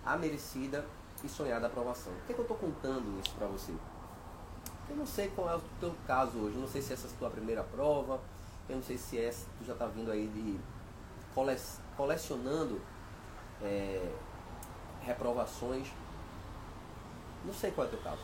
a 0.05 0.17
merecida 0.17 0.85
e 1.23 1.29
sonhada 1.29 1.67
aprovação. 1.67 2.13
Por 2.13 2.27
que, 2.27 2.33
é 2.33 2.35
que 2.35 2.41
eu 2.41 2.45
estou 2.45 2.57
contando 2.57 3.21
isso 3.21 3.35
para 3.37 3.47
você? 3.47 3.73
Eu 4.89 4.97
não 4.97 5.07
sei 5.07 5.29
qual 5.29 5.51
é 5.51 5.57
o 5.57 5.63
teu 5.81 5.95
caso 6.07 6.39
hoje, 6.39 6.55
eu 6.55 6.61
não 6.61 6.69
sei 6.69 6.81
se 6.81 6.93
essa 6.93 7.07
é 7.07 7.11
a 7.11 7.19
tua 7.19 7.31
primeira 7.31 7.63
prova, 7.63 8.21
eu 8.69 8.77
não 8.77 8.83
sei 8.83 8.97
se 8.97 9.19
é, 9.19 9.31
tu 9.59 9.65
já 9.67 9.73
está 9.73 9.87
vindo 9.87 10.11
aí 10.11 10.27
de 10.29 10.59
cole, 11.35 11.57
colecionando 11.97 12.81
é, 13.63 14.13
reprovações 15.03 15.89
não 17.47 17.55
sei 17.55 17.71
qual 17.71 17.87
é 17.87 17.89
o 17.89 17.93
teu 17.93 18.01
caso. 18.03 18.23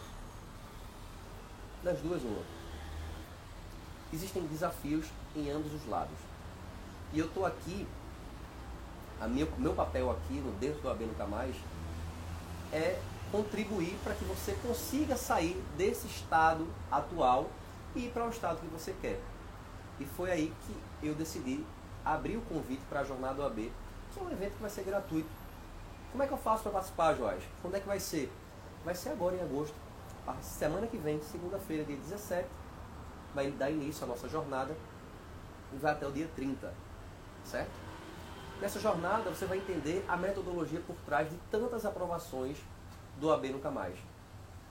Das 1.84 1.98
duas, 2.00 2.22
uma. 2.22 2.42
Existem 4.12 4.44
desafios 4.46 5.06
em 5.36 5.48
ambos 5.50 5.72
os 5.72 5.86
lados. 5.86 6.18
E 7.12 7.18
eu 7.20 7.26
estou 7.26 7.46
aqui, 7.46 7.86
a 9.20 9.28
meu, 9.28 9.48
meu 9.58 9.74
papel 9.74 10.10
aqui, 10.10 10.34
no 10.34 10.50
dentro 10.58 10.80
do 10.82 10.90
AB 10.90 11.06
Nunca 11.06 11.24
Mais, 11.26 11.54
é 12.72 13.00
contribuir 13.32 13.98
para 14.04 14.14
que 14.14 14.24
você 14.24 14.52
consiga 14.62 15.16
sair 15.16 15.60
desse 15.76 16.06
estado 16.06 16.68
atual 16.90 17.50
e 17.96 18.06
ir 18.06 18.10
para 18.12 18.26
o 18.26 18.30
estado 18.30 18.60
que 18.60 18.66
você 18.66 18.94
quer. 19.00 19.18
E 19.98 20.04
foi 20.04 20.30
aí 20.30 20.52
que 20.66 21.06
eu 21.06 21.14
decidi 21.14 21.64
abrir 22.04 22.36
o 22.36 22.42
convite 22.42 22.82
para 22.88 23.00
a 23.00 23.04
Jornada 23.04 23.34
do 23.34 23.42
AB, 23.44 23.72
que 24.12 24.20
é 24.20 24.22
um 24.22 24.30
evento 24.30 24.52
que 24.54 24.62
vai 24.62 24.70
ser 24.70 24.84
gratuito. 24.84 25.28
Como 26.12 26.22
é 26.22 26.26
que 26.26 26.32
eu 26.32 26.38
faço 26.38 26.62
para 26.62 26.72
participar, 26.72 27.14
Joás? 27.14 27.42
Quando 27.60 27.74
é 27.76 27.80
que 27.80 27.86
vai 27.88 27.98
ser? 27.98 28.30
vai 28.84 28.94
ser 28.94 29.10
agora 29.10 29.36
em 29.36 29.40
agosto. 29.40 29.74
Semana 30.40 30.86
que 30.86 30.96
vem, 30.96 31.20
segunda-feira, 31.22 31.84
dia 31.84 31.96
17, 31.96 32.48
vai 33.34 33.50
dar 33.50 33.70
início 33.70 34.04
à 34.04 34.06
nossa 34.06 34.28
jornada 34.28 34.74
e 35.72 35.76
vai 35.76 35.92
até 35.92 36.06
o 36.06 36.12
dia 36.12 36.28
30, 36.34 36.72
certo? 37.44 37.72
Nessa 38.60 38.78
jornada 38.78 39.30
você 39.30 39.46
vai 39.46 39.58
entender 39.58 40.04
a 40.06 40.16
metodologia 40.16 40.80
por 40.86 40.94
trás 41.04 41.28
de 41.28 41.36
tantas 41.50 41.84
aprovações 41.84 42.58
do 43.18 43.32
AB 43.32 43.48
Nunca 43.50 43.70
Mais. 43.70 43.94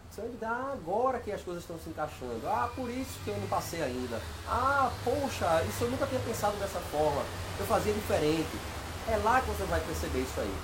Você 0.10 0.22
vai 0.22 0.30
dizer, 0.30 0.46
ah, 0.46 0.72
agora 0.74 1.20
que 1.20 1.32
as 1.32 1.42
coisas 1.42 1.64
estão 1.64 1.80
se 1.80 1.90
encaixando. 1.90 2.46
Ah, 2.46 2.70
por 2.76 2.90
isso 2.90 3.18
que 3.24 3.30
eu 3.30 3.38
não 3.38 3.48
passei 3.48 3.82
ainda. 3.82 4.20
Ah, 4.48 4.92
poxa, 5.04 5.64
isso 5.64 5.86
eu 5.86 5.92
nunca 5.92 6.06
tinha 6.06 6.20
pensado 6.20 6.58
dessa 6.58 6.80
forma. 6.80 7.24
Eu 7.58 7.66
fazia 7.66 7.94
diferente. 7.94 8.60
É 9.08 9.16
lá 9.18 9.40
que 9.40 9.48
você 9.48 9.64
vai 9.64 9.80
perceber 9.80 10.20
isso 10.20 10.40
aí. 10.40 10.56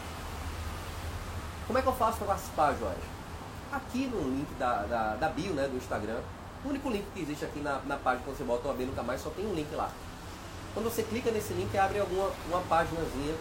Como 1.65 1.79
é 1.79 1.81
que 1.81 1.87
eu 1.87 1.93
faço 1.93 2.17
para 2.17 2.27
participar, 2.27 2.75
Jorge? 2.75 3.17
aqui 3.71 4.07
no 4.07 4.21
link 4.21 4.47
da, 4.57 4.83
da, 4.83 5.15
da, 5.15 5.29
bio 5.29 5.53
né, 5.53 5.67
do 5.67 5.77
Instagram. 5.77 6.19
O 6.63 6.69
único 6.69 6.89
link 6.89 7.05
que 7.13 7.21
existe 7.21 7.45
aqui 7.45 7.59
na, 7.59 7.79
na 7.85 7.97
página 7.97 8.23
quando 8.25 8.37
você 8.37 8.43
bota 8.43 8.67
o 8.67 8.71
AB 8.71 8.85
Nunca 8.85 9.03
Mais, 9.03 9.21
só 9.21 9.29
tem 9.29 9.45
um 9.45 9.53
link 9.53 9.73
lá. 9.75 9.89
Quando 10.73 10.85
você 10.85 11.03
clica 11.03 11.31
nesse 11.31 11.53
link, 11.53 11.75
abre 11.77 11.99
alguma 11.99 12.31
uma 12.49 12.61
páginazinha. 12.61 13.35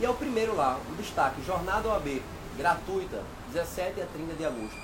E 0.00 0.04
é 0.04 0.10
o 0.10 0.14
primeiro 0.14 0.56
lá, 0.56 0.78
o 0.90 0.94
destaque, 0.96 1.44
Jornada 1.44 1.88
OAB, 1.88 2.22
gratuita, 2.56 3.22
17 3.52 4.00
a 4.00 4.06
30 4.06 4.34
de 4.34 4.44
agosto. 4.44 4.76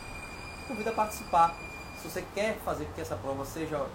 Convido 0.66 0.90
a 0.90 0.92
participar. 0.92 1.56
Se 2.00 2.08
você 2.08 2.24
quer 2.34 2.56
fazer 2.58 2.84
com 2.86 2.92
que 2.92 3.00
essa 3.00 3.16
prova 3.16 3.44
seja. 3.44 3.86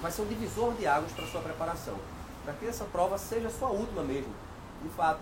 Vai 0.00 0.10
ser 0.10 0.22
um 0.22 0.26
divisor 0.26 0.72
de 0.74 0.86
águas 0.86 1.12
para 1.12 1.26
sua 1.26 1.40
preparação. 1.40 1.96
Para 2.44 2.54
que 2.54 2.66
essa 2.66 2.84
prova 2.84 3.18
seja 3.18 3.48
a 3.48 3.50
sua 3.50 3.68
última 3.68 4.02
mesmo. 4.02 4.32
De 4.82 4.88
fato. 4.90 5.20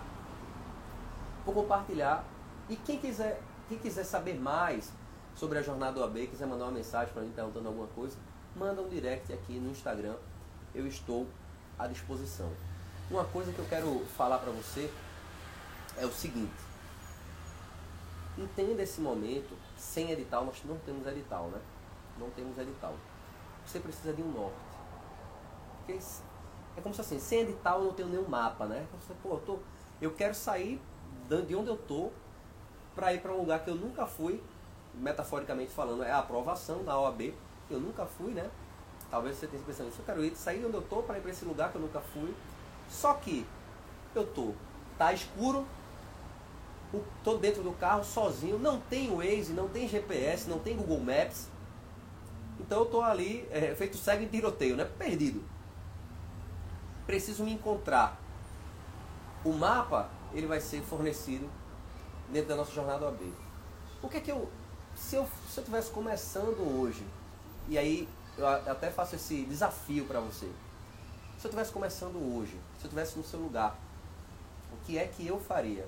Vou 1.45 1.53
compartilhar. 1.53 2.23
E 2.69 2.75
quem 2.75 2.99
quiser 2.99 3.41
quem 3.69 3.77
quiser 3.77 4.05
saber 4.05 4.39
mais 4.39 4.91
sobre 5.35 5.59
a 5.59 5.61
jornada 5.61 5.93
do 5.93 6.03
AB, 6.03 6.27
quiser 6.27 6.47
mandar 6.47 6.65
uma 6.65 6.71
mensagem 6.71 7.13
para 7.13 7.21
mim 7.21 7.31
perguntando 7.35 7.67
alguma 7.67 7.87
coisa, 7.87 8.15
manda 8.55 8.81
um 8.81 8.87
direct 8.87 9.31
aqui 9.33 9.59
no 9.59 9.69
Instagram. 9.69 10.15
Eu 10.73 10.87
estou 10.87 11.27
à 11.77 11.85
disposição. 11.85 12.49
Uma 13.11 13.25
coisa 13.25 13.51
que 13.51 13.59
eu 13.59 13.65
quero 13.65 14.05
falar 14.17 14.39
para 14.39 14.51
você 14.51 14.91
é 15.97 16.05
o 16.05 16.11
seguinte. 16.11 16.66
Entenda 18.37 18.83
esse 18.83 19.01
momento, 19.01 19.57
sem 19.75 20.11
edital, 20.11 20.45
nós 20.45 20.61
não 20.63 20.77
temos 20.79 21.07
edital, 21.07 21.47
né? 21.47 21.59
Não 22.19 22.29
temos 22.29 22.57
edital. 22.57 22.93
Você 23.65 23.79
precisa 23.79 24.13
de 24.13 24.21
um 24.21 24.31
norte. 24.31 24.55
Porque 25.77 25.99
é 26.77 26.81
como 26.81 26.93
se 26.93 27.01
assim, 27.01 27.19
sem 27.19 27.39
edital 27.41 27.79
eu 27.79 27.85
não 27.85 27.93
tenho 27.93 28.09
nenhum 28.09 28.27
mapa, 28.27 28.65
né? 28.65 28.85
Você, 29.01 29.13
pô, 29.23 29.33
eu, 29.33 29.39
tô, 29.39 29.59
eu 29.99 30.13
quero 30.13 30.35
sair 30.35 30.79
de 31.27 31.55
onde 31.55 31.69
eu 31.69 31.75
estou 31.75 32.13
para 32.95 33.13
ir 33.13 33.21
para 33.21 33.31
um 33.31 33.37
lugar 33.37 33.63
que 33.63 33.69
eu 33.69 33.75
nunca 33.75 34.05
fui, 34.05 34.41
metaforicamente 34.93 35.71
falando, 35.71 36.03
é 36.03 36.11
a 36.11 36.19
aprovação 36.19 36.83
da 36.83 36.99
OAB. 36.99 37.33
Eu 37.69 37.79
nunca 37.79 38.05
fui, 38.05 38.31
né? 38.33 38.49
Talvez 39.09 39.37
você 39.37 39.47
tenha 39.47 39.61
pensando 39.63 39.89
isso. 39.89 39.99
Eu 39.99 40.05
quero 40.05 40.23
ir, 40.23 40.35
sair 40.35 40.59
de 40.59 40.65
onde 40.65 40.75
eu 40.75 40.81
tô 40.81 41.01
para 41.01 41.17
ir 41.17 41.21
para 41.21 41.31
esse 41.31 41.45
lugar 41.45 41.71
que 41.71 41.77
eu 41.77 41.81
nunca 41.81 41.99
fui. 41.99 42.33
Só 42.89 43.13
que 43.15 43.45
eu 44.15 44.25
tô, 44.25 44.53
tá 44.97 45.13
escuro, 45.13 45.65
tô 47.23 47.37
dentro 47.37 47.63
do 47.63 47.71
carro 47.73 48.03
sozinho, 48.03 48.57
não 48.57 48.79
tem 48.79 49.09
Waze, 49.09 49.53
não 49.53 49.67
tem 49.67 49.87
GPS, 49.87 50.49
não 50.49 50.59
tem 50.59 50.75
Google 50.75 50.99
Maps. 50.99 51.47
Então 52.59 52.79
eu 52.79 52.85
tô 52.85 53.01
ali, 53.01 53.47
é, 53.51 53.75
feito 53.75 53.97
cego 53.97 54.23
em 54.23 54.27
tiroteio, 54.27 54.75
né? 54.75 54.85
Perdido. 54.85 55.43
Preciso 57.05 57.43
me 57.43 57.53
encontrar. 57.53 58.19
O 59.43 59.53
mapa, 59.53 60.09
ele 60.33 60.47
vai 60.47 60.59
ser 60.59 60.81
fornecido 60.81 61.49
dentro 62.29 62.49
da 62.49 62.55
nossa 62.55 62.71
jornada 62.71 63.05
OAB. 63.05 63.21
O 64.01 64.09
que 64.09 64.17
é 64.17 64.21
que 64.21 64.31
eu. 64.31 64.49
Se 64.95 65.15
eu 65.15 65.27
se 65.47 65.59
eu 65.59 65.61
estivesse 65.61 65.91
começando 65.91 66.59
hoje, 66.59 67.05
e 67.67 67.77
aí 67.77 68.09
eu 68.37 68.47
até 68.47 68.89
faço 68.89 69.15
esse 69.15 69.45
desafio 69.45 70.05
para 70.05 70.19
você. 70.19 70.47
Se 71.37 71.45
eu 71.45 71.49
estivesse 71.49 71.71
começando 71.71 72.15
hoje, 72.15 72.59
se 72.77 72.85
eu 72.85 72.87
estivesse 72.87 73.17
no 73.17 73.23
seu 73.23 73.39
lugar, 73.39 73.77
que 74.87 74.97
é 74.97 75.05
que 75.05 75.27
eu 75.27 75.37
faria? 75.37 75.85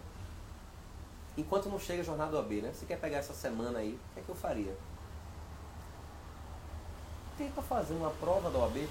Enquanto 1.39 1.69
não 1.69 1.79
chega 1.79 2.01
a 2.01 2.05
jornada 2.05 2.31
do 2.31 2.37
AB, 2.37 2.61
né? 2.61 2.71
Você 2.73 2.85
quer 2.85 2.99
pegar 2.99 3.19
essa 3.19 3.33
semana 3.33 3.79
aí, 3.79 3.93
o 3.93 4.13
que 4.13 4.19
é 4.19 4.23
que 4.23 4.29
eu 4.29 4.35
faria? 4.35 4.75
Tenta 7.37 7.61
fazer 7.61 7.93
uma 7.93 8.09
prova 8.09 8.49
da 8.51 8.59
OAB. 8.59 8.89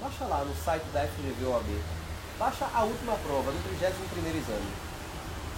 Baixa 0.00 0.24
lá 0.24 0.44
no 0.44 0.52
site 0.56 0.82
da 0.86 1.06
FGV 1.06 1.46
OAB. 1.46 1.66
Baixa 2.36 2.68
a 2.74 2.82
última 2.82 3.14
prova 3.18 3.52
do 3.52 3.78
31 3.78 4.38
exame. 4.38 4.72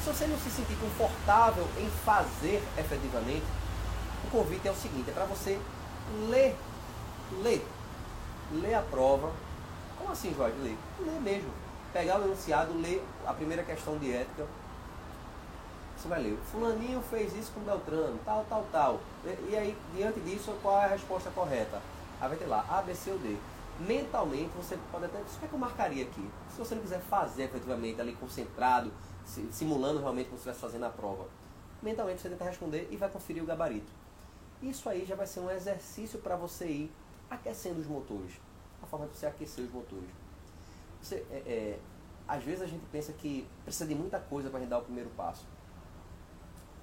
Se 0.04 0.12
você 0.12 0.26
não 0.26 0.38
se 0.38 0.50
sentir 0.50 0.76
confortável 0.76 1.66
em 1.78 1.88
fazer 2.04 2.62
efetivamente, 2.76 3.46
o 4.26 4.30
convite 4.30 4.68
é 4.68 4.70
o 4.70 4.76
seguinte, 4.76 5.08
é 5.08 5.14
para 5.14 5.24
você 5.24 5.58
ler, 6.28 6.54
ler, 7.42 7.66
ler 8.52 8.74
a 8.74 8.82
prova. 8.82 9.32
Como 9.96 10.12
assim, 10.12 10.34
Jorge? 10.34 10.56
Ler? 10.58 10.76
Ler 11.00 11.20
mesmo. 11.22 11.50
Pegar 11.94 12.20
o 12.20 12.24
enunciado, 12.24 12.78
ler 12.78 13.02
a 13.26 13.32
primeira 13.32 13.62
questão 13.62 13.96
de 13.96 14.12
ética, 14.12 14.46
você 16.00 16.08
vai 16.08 16.22
ler, 16.22 16.36
fulaninho 16.50 17.02
fez 17.02 17.34
isso 17.36 17.52
com 17.52 17.60
Beltrano, 17.60 18.18
tal, 18.24 18.44
tal, 18.48 18.66
tal. 18.72 19.00
E, 19.24 19.50
e 19.50 19.56
aí, 19.56 19.76
diante 19.94 20.18
disso, 20.20 20.56
qual 20.62 20.80
é 20.80 20.86
a 20.86 20.88
resposta 20.88 21.30
correta? 21.30 21.80
Aí 22.18 22.28
vai 22.28 22.38
ter 22.38 22.46
lá, 22.46 22.64
A, 22.70 22.80
B, 22.80 22.94
C 22.94 23.10
ou 23.10 23.18
D. 23.18 23.36
Mentalmente, 23.80 24.50
você 24.56 24.78
pode 24.90 25.04
até. 25.04 25.20
Isso 25.22 25.38
que 25.38 25.44
é 25.44 25.48
que 25.48 25.54
eu 25.54 25.58
marcaria 25.58 26.04
aqui? 26.04 26.26
Se 26.50 26.58
você 26.58 26.74
não 26.74 26.82
quiser 26.82 27.00
fazer 27.00 27.44
efetivamente 27.44 28.00
ali 28.00 28.14
concentrado, 28.14 28.90
simulando 29.50 30.00
realmente 30.00 30.26
como 30.28 30.38
se 30.38 30.48
estivesse 30.48 30.60
fazendo 30.60 30.84
a 30.84 30.90
prova, 30.90 31.26
mentalmente 31.82 32.20
você 32.20 32.30
tenta 32.30 32.44
responder 32.44 32.88
e 32.90 32.96
vai 32.96 33.08
conferir 33.10 33.42
o 33.42 33.46
gabarito. 33.46 33.92
Isso 34.62 34.88
aí 34.88 35.04
já 35.04 35.14
vai 35.14 35.26
ser 35.26 35.40
um 35.40 35.50
exercício 35.50 36.18
para 36.18 36.36
você 36.36 36.66
ir 36.66 36.92
aquecendo 37.30 37.80
os 37.80 37.86
motores. 37.86 38.32
A 38.82 38.86
forma 38.86 39.06
de 39.06 39.16
você 39.16 39.26
aquecer 39.26 39.64
os 39.64 39.72
motores. 39.72 40.08
Você, 41.02 41.24
é, 41.30 41.36
é, 41.46 41.78
às 42.28 42.42
vezes 42.42 42.62
a 42.62 42.66
gente 42.66 42.84
pensa 42.92 43.12
que 43.12 43.46
precisa 43.64 43.86
de 43.86 43.94
muita 43.94 44.18
coisa 44.18 44.48
para 44.48 44.58
a 44.58 44.60
gente 44.60 44.70
dar 44.70 44.78
o 44.78 44.82
primeiro 44.82 45.10
passo. 45.10 45.46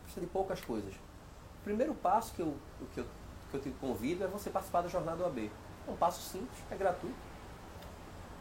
Precisa 0.07 0.25
de 0.25 0.31
poucas 0.31 0.61
coisas. 0.61 0.93
O 0.93 1.63
primeiro 1.63 1.93
passo 1.93 2.33
que 2.33 2.41
eu, 2.41 2.55
que 2.93 3.01
eu, 3.01 3.05
que 3.51 3.57
eu 3.57 3.61
te 3.61 3.69
convido 3.71 4.23
é 4.23 4.27
você 4.27 4.49
participar 4.49 4.81
da 4.81 4.87
jornada 4.87 5.25
AB. 5.25 5.51
É 5.87 5.91
um 5.91 5.97
passo 5.97 6.21
simples, 6.21 6.57
é 6.71 6.75
gratuito. 6.75 7.15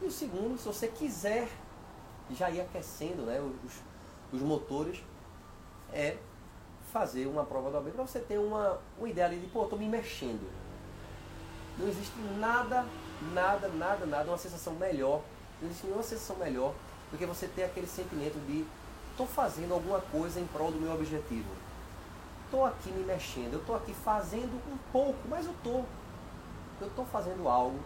E 0.00 0.06
o 0.06 0.10
segundo, 0.10 0.56
se 0.56 0.66
você 0.66 0.88
quiser 0.88 1.48
já 2.30 2.50
ir 2.50 2.60
aquecendo 2.60 3.22
né, 3.22 3.40
os, 3.40 3.82
os 4.32 4.42
motores, 4.42 5.02
é 5.92 6.16
fazer 6.92 7.26
uma 7.26 7.44
prova 7.44 7.70
do 7.70 7.78
AB 7.78 7.90
para 7.90 8.06
você 8.06 8.20
ter 8.20 8.38
uma, 8.38 8.78
uma 8.96 9.08
ideia 9.08 9.26
ali 9.26 9.38
de, 9.38 9.46
pô, 9.48 9.64
estou 9.64 9.78
me 9.78 9.88
mexendo. 9.88 10.48
Não 11.78 11.88
existe 11.88 12.18
nada, 12.38 12.86
nada, 13.34 13.68
nada, 13.68 14.06
nada, 14.06 14.30
uma 14.30 14.38
sensação 14.38 14.74
melhor, 14.74 15.22
não 15.60 15.68
existe 15.68 15.86
nenhuma 15.86 16.02
sensação 16.02 16.36
melhor 16.36 16.74
do 17.10 17.18
que 17.18 17.26
você 17.26 17.46
ter 17.48 17.64
aquele 17.64 17.86
sentimento 17.86 18.38
de 18.46 18.64
estou 19.16 19.26
fazendo 19.26 19.72
alguma 19.72 19.98
coisa 19.98 20.38
em 20.38 20.46
prol 20.46 20.70
do 20.70 20.78
meu 20.78 20.92
objetivo. 20.92 21.48
Estou 22.44 22.66
aqui 22.66 22.90
me 22.90 23.02
mexendo, 23.02 23.54
eu 23.54 23.60
estou 23.60 23.74
aqui 23.74 23.94
fazendo 23.94 24.54
um 24.70 24.76
pouco, 24.92 25.18
mas 25.26 25.46
eu 25.46 25.52
estou. 25.52 25.86
Eu 26.78 26.86
estou 26.88 27.06
fazendo 27.06 27.48
algo 27.48 27.80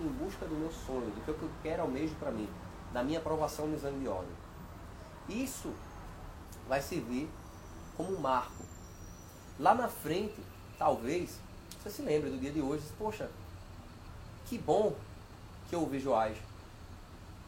em 0.00 0.08
busca 0.08 0.46
do 0.46 0.54
meu 0.54 0.72
sonho, 0.72 1.10
do 1.10 1.22
que 1.22 1.28
eu 1.28 1.50
quero 1.62 1.82
almejo 1.82 2.14
para 2.14 2.30
mim, 2.30 2.48
da 2.94 3.02
minha 3.02 3.18
aprovação 3.18 3.66
no 3.66 3.76
exame 3.76 4.00
de 4.00 4.08
ordem. 4.08 4.32
Isso 5.28 5.70
vai 6.66 6.80
servir 6.80 7.28
como 7.94 8.16
um 8.16 8.18
marco. 8.18 8.64
Lá 9.58 9.74
na 9.74 9.86
frente, 9.86 10.40
talvez, 10.78 11.38
você 11.78 11.90
se 11.90 12.00
lembre 12.00 12.30
do 12.30 12.40
dia 12.40 12.50
de 12.50 12.62
hoje, 12.62 12.82
poxa, 12.98 13.30
que 14.46 14.56
bom 14.56 14.94
que 15.68 15.74
eu 15.74 15.80
ouvi 15.82 16.00
Joás. 16.00 16.38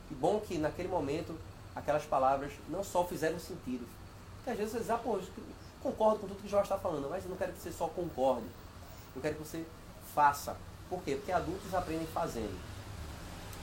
Que 0.08 0.14
bom 0.14 0.38
que 0.38 0.58
naquele 0.58 0.88
momento 0.88 1.34
aquelas 1.74 2.04
palavras 2.04 2.52
não 2.68 2.82
só 2.82 3.04
fizeram 3.04 3.38
sentido. 3.38 3.86
Porque 4.36 4.50
às 4.50 4.56
vezes 4.56 4.72
você 4.72 4.78
diz, 4.80 4.90
ah, 4.90 4.98
pô, 4.98 5.18
concordo 5.82 6.20
com 6.20 6.28
tudo 6.28 6.42
que 6.42 6.48
Joás 6.48 6.64
está 6.64 6.78
falando, 6.78 7.08
mas 7.08 7.24
eu 7.24 7.30
não 7.30 7.36
quero 7.36 7.52
que 7.52 7.60
você 7.60 7.72
só 7.72 7.86
concorde. 7.88 8.46
Eu 9.14 9.22
quero 9.22 9.34
que 9.36 9.42
você 9.42 9.64
faça. 10.14 10.56
Por 10.88 11.02
quê? 11.02 11.16
Porque 11.16 11.32
adultos 11.32 11.74
aprendem 11.74 12.06
fazendo. 12.06 12.58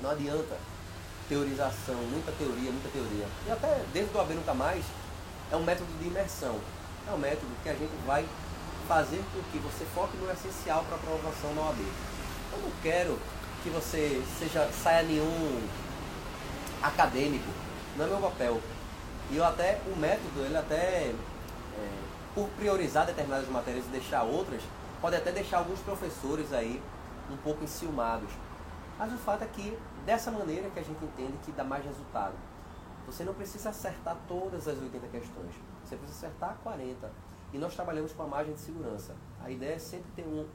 Não 0.02 0.12
adianta 0.12 0.58
teorização, 1.28 1.96
muita 1.96 2.32
teoria, 2.32 2.72
muita 2.72 2.90
teoria. 2.90 3.28
E 3.46 3.52
até 3.52 3.84
dentro 3.94 4.14
do 4.14 4.20
AB 4.20 4.34
Nunca 4.34 4.54
Mais, 4.54 4.84
é 5.52 5.56
um 5.56 5.64
método 5.64 5.92
de 6.00 6.08
imersão. 6.08 6.60
É 7.08 7.12
um 7.12 7.18
método 7.18 7.52
que 7.62 7.70
a 7.70 7.74
gente 7.74 7.94
vai 8.06 8.26
fazer 8.88 9.24
com 9.32 9.42
que 9.52 9.60
você 9.60 9.86
foque 9.94 10.18
no 10.18 10.32
essencial 10.32 10.84
para 10.86 10.96
a 10.96 11.00
aprovação 11.00 11.54
na 11.54 11.62
OAB. 11.62 11.80
Eu 12.52 12.58
não 12.60 12.72
quero 12.82 13.20
que 13.62 13.70
você 13.70 14.24
seja, 14.40 14.68
saia 14.72 15.04
nenhum 15.04 15.62
acadêmico, 16.82 17.50
não 18.00 18.06
é 18.06 18.10
meu 18.10 18.30
papel. 18.30 18.62
E 19.30 19.36
eu 19.36 19.44
até, 19.44 19.82
o 19.86 19.96
método, 19.98 20.40
ele 20.42 20.58
até, 20.58 21.12
é, 21.12 21.14
por 22.34 22.48
priorizar 22.52 23.06
determinadas 23.06 23.48
matérias 23.50 23.86
e 23.86 23.90
deixar 23.90 24.24
outras, 24.24 24.62
pode 25.02 25.16
até 25.16 25.32
deixar 25.32 25.58
alguns 25.58 25.80
professores 25.82 26.54
aí 26.54 26.82
um 27.30 27.38
pouco 27.38 27.64
enciumados. 27.64 28.32
Mas 28.98 29.14
o 29.14 29.18
fato 29.18 29.44
é 29.44 29.48
que 29.48 29.78
dessa 30.06 30.32
maneira 30.32 30.70
que 30.70 30.80
a 30.80 30.84
gente 30.84 31.04
entende 31.04 31.34
que 31.44 31.52
dá 31.52 31.64
mais 31.64 31.84
resultado. 31.86 32.34
Você 33.06 33.24
não 33.24 33.34
precisa 33.34 33.70
acertar 33.70 34.16
todas 34.28 34.68
as 34.68 34.80
80 34.80 35.08
questões. 35.08 35.54
Você 35.84 35.96
precisa 35.96 36.28
acertar 36.28 36.58
40. 36.64 37.12
E 37.52 37.58
nós 37.58 37.76
trabalhamos 37.76 38.14
com 38.14 38.24
a 38.24 38.28
margem 38.28 38.54
de 38.54 38.62
segurança. 38.62 39.16
A 39.44 39.50
ideia 39.50 39.76
é 39.76 39.80
sempre 39.80 40.12
ter 40.16 40.24
um 40.24 40.48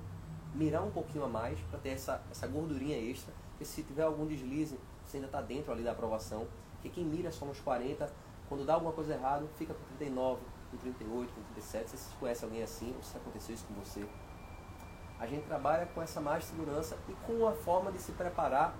mirar 0.54 0.82
um 0.82 0.90
pouquinho 0.90 1.24
a 1.24 1.28
mais 1.28 1.58
para 1.68 1.80
ter 1.80 1.90
essa, 1.90 2.22
essa 2.30 2.46
gordurinha 2.46 2.96
extra. 2.96 3.34
E 3.60 3.64
se 3.64 3.82
tiver 3.82 4.02
algum 4.02 4.26
deslize, 4.26 4.78
você 5.04 5.16
ainda 5.16 5.26
está 5.26 5.40
dentro 5.40 5.72
ali 5.72 5.82
da 5.82 5.90
aprovação. 5.92 6.46
Porque 6.84 7.00
quem 7.00 7.04
mira 7.04 7.32
só 7.32 7.46
nos 7.46 7.58
40, 7.60 8.12
quando 8.46 8.66
dá 8.66 8.74
alguma 8.74 8.92
coisa 8.92 9.14
errada, 9.14 9.46
fica 9.56 9.72
com 9.72 9.82
39, 9.96 10.42
com 10.70 10.76
38, 10.76 11.32
com 11.32 11.42
37. 11.54 11.90
Se 11.90 11.96
você 11.96 12.16
conhece 12.20 12.44
alguém 12.44 12.62
assim, 12.62 12.92
ou 12.94 13.02
se 13.02 13.16
aconteceu 13.16 13.54
isso 13.54 13.64
com 13.64 13.72
você. 13.82 14.06
A 15.18 15.26
gente 15.26 15.46
trabalha 15.46 15.86
com 15.86 16.02
essa 16.02 16.20
de 16.20 16.44
segurança 16.44 16.98
e 17.08 17.12
com 17.26 17.32
uma 17.32 17.52
forma 17.52 17.90
de 17.90 17.98
se 17.98 18.12
preparar 18.12 18.76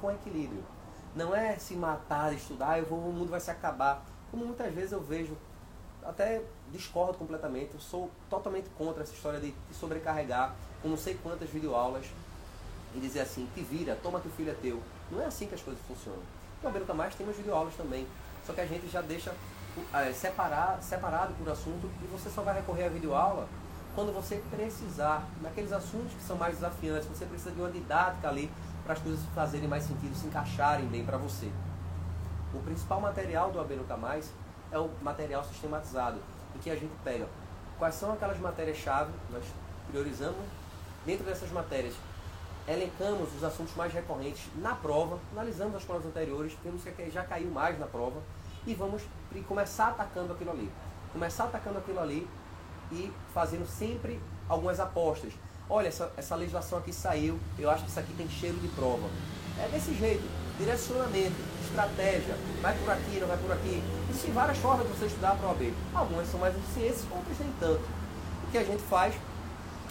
com 0.00 0.10
equilíbrio. 0.10 0.64
Não 1.14 1.32
é 1.32 1.56
se 1.58 1.76
matar, 1.76 2.34
estudar, 2.34 2.80
eu 2.80 2.86
vou, 2.86 2.98
o 2.98 3.12
mundo 3.12 3.30
vai 3.30 3.38
se 3.38 3.52
acabar. 3.52 4.04
Como 4.32 4.44
muitas 4.44 4.74
vezes 4.74 4.90
eu 4.90 5.00
vejo, 5.00 5.36
até 6.02 6.42
discordo 6.72 7.18
completamente, 7.18 7.74
eu 7.74 7.80
sou 7.80 8.10
totalmente 8.28 8.68
contra 8.70 9.04
essa 9.04 9.14
história 9.14 9.38
de 9.38 9.54
sobrecarregar 9.70 10.56
com 10.82 10.88
não 10.88 10.96
sei 10.96 11.14
quantas 11.14 11.48
videoaulas 11.48 12.06
e 12.96 12.98
dizer 12.98 13.20
assim, 13.20 13.48
te 13.54 13.62
vira, 13.62 13.96
toma 14.02 14.18
que 14.18 14.26
o 14.26 14.32
filho 14.32 14.50
é 14.50 14.54
teu. 14.54 14.82
Não 15.08 15.22
é 15.22 15.26
assim 15.26 15.46
que 15.46 15.54
as 15.54 15.62
coisas 15.62 15.80
funcionam. 15.86 16.37
No 16.62 16.70
Beruca 16.70 16.94
Mais 16.94 17.14
tem 17.14 17.26
umas 17.26 17.36
videoaulas 17.36 17.74
também, 17.74 18.06
só 18.46 18.52
que 18.52 18.60
a 18.60 18.66
gente 18.66 18.88
já 18.88 19.00
deixa 19.00 19.34
é, 19.94 20.12
separar, 20.12 20.78
separado 20.82 21.34
por 21.34 21.48
assunto 21.50 21.90
e 22.02 22.06
você 22.06 22.28
só 22.28 22.42
vai 22.42 22.54
recorrer 22.54 22.84
à 22.84 22.88
videoaula 22.88 23.48
quando 23.94 24.12
você 24.12 24.36
precisar, 24.48 25.26
naqueles 25.42 25.72
assuntos 25.72 26.12
que 26.12 26.22
são 26.22 26.36
mais 26.36 26.54
desafiantes, 26.54 27.08
você 27.08 27.26
precisa 27.26 27.50
de 27.50 27.60
uma 27.60 27.68
didática 27.68 28.28
ali 28.28 28.48
para 28.84 28.92
as 28.92 29.00
coisas 29.00 29.18
fazerem 29.34 29.66
mais 29.66 29.82
sentido, 29.82 30.14
se 30.14 30.26
encaixarem 30.26 30.86
bem 30.86 31.04
para 31.04 31.18
você. 31.18 31.50
O 32.54 32.60
principal 32.60 33.00
material 33.00 33.50
do 33.50 33.60
AB 33.60 33.74
Nunca 33.74 33.96
Mais 33.96 34.32
é 34.70 34.78
o 34.78 34.88
material 35.02 35.42
sistematizado, 35.42 36.20
em 36.54 36.58
que 36.60 36.70
a 36.70 36.76
gente 36.76 36.92
pega 37.02 37.26
quais 37.76 37.96
são 37.96 38.12
aquelas 38.12 38.38
matérias-chave, 38.38 39.10
nós 39.32 39.44
priorizamos 39.90 40.38
dentro 41.04 41.24
dessas 41.24 41.50
matérias, 41.50 41.94
elencamos 42.68 43.34
os 43.34 43.42
assuntos 43.42 43.74
mais 43.74 43.92
recorrentes 43.92 44.42
na 44.56 44.74
prova, 44.74 45.18
analisamos 45.32 45.74
as 45.76 45.84
provas 45.84 46.06
anteriores, 46.06 46.52
vemos 46.62 46.82
que 46.82 47.10
já 47.10 47.24
caiu 47.24 47.50
mais 47.50 47.78
na 47.78 47.86
prova 47.86 48.20
e 48.66 48.74
vamos 48.74 49.02
começar 49.46 49.88
atacando 49.88 50.32
aquilo 50.32 50.50
ali. 50.50 50.70
Começar 51.12 51.44
atacando 51.44 51.78
aquilo 51.78 52.00
ali 52.00 52.28
e 52.92 53.10
fazendo 53.32 53.66
sempre 53.66 54.20
algumas 54.48 54.78
apostas 54.78 55.32
olha, 55.68 55.88
essa, 55.88 56.10
essa 56.16 56.34
legislação 56.34 56.78
aqui 56.78 56.92
saiu, 56.92 57.38
eu 57.58 57.70
acho 57.70 57.84
que 57.84 57.90
isso 57.90 58.00
aqui 58.00 58.12
tem 58.14 58.28
cheiro 58.28 58.56
de 58.58 58.68
prova. 58.68 59.08
É 59.58 59.68
desse 59.68 59.94
jeito, 59.94 60.22
direcionamento, 60.58 61.34
estratégia, 61.62 62.34
vai 62.62 62.76
por 62.78 62.90
aqui, 62.90 63.20
não 63.20 63.28
vai 63.28 63.36
por 63.36 63.52
aqui. 63.52 63.82
Existem 64.08 64.32
várias 64.32 64.58
formas 64.58 64.86
de 64.86 64.92
você 64.94 65.06
estudar 65.06 65.36
a 65.42 65.46
OAB. 65.46 65.72
Algumas 65.94 66.28
são 66.28 66.40
mais 66.40 66.56
eficientes, 66.56 67.04
outras 67.10 67.38
nem 67.38 67.52
tanto. 67.60 67.82
O 68.44 68.50
que 68.50 68.58
a 68.58 68.64
gente 68.64 68.82
faz 68.84 69.14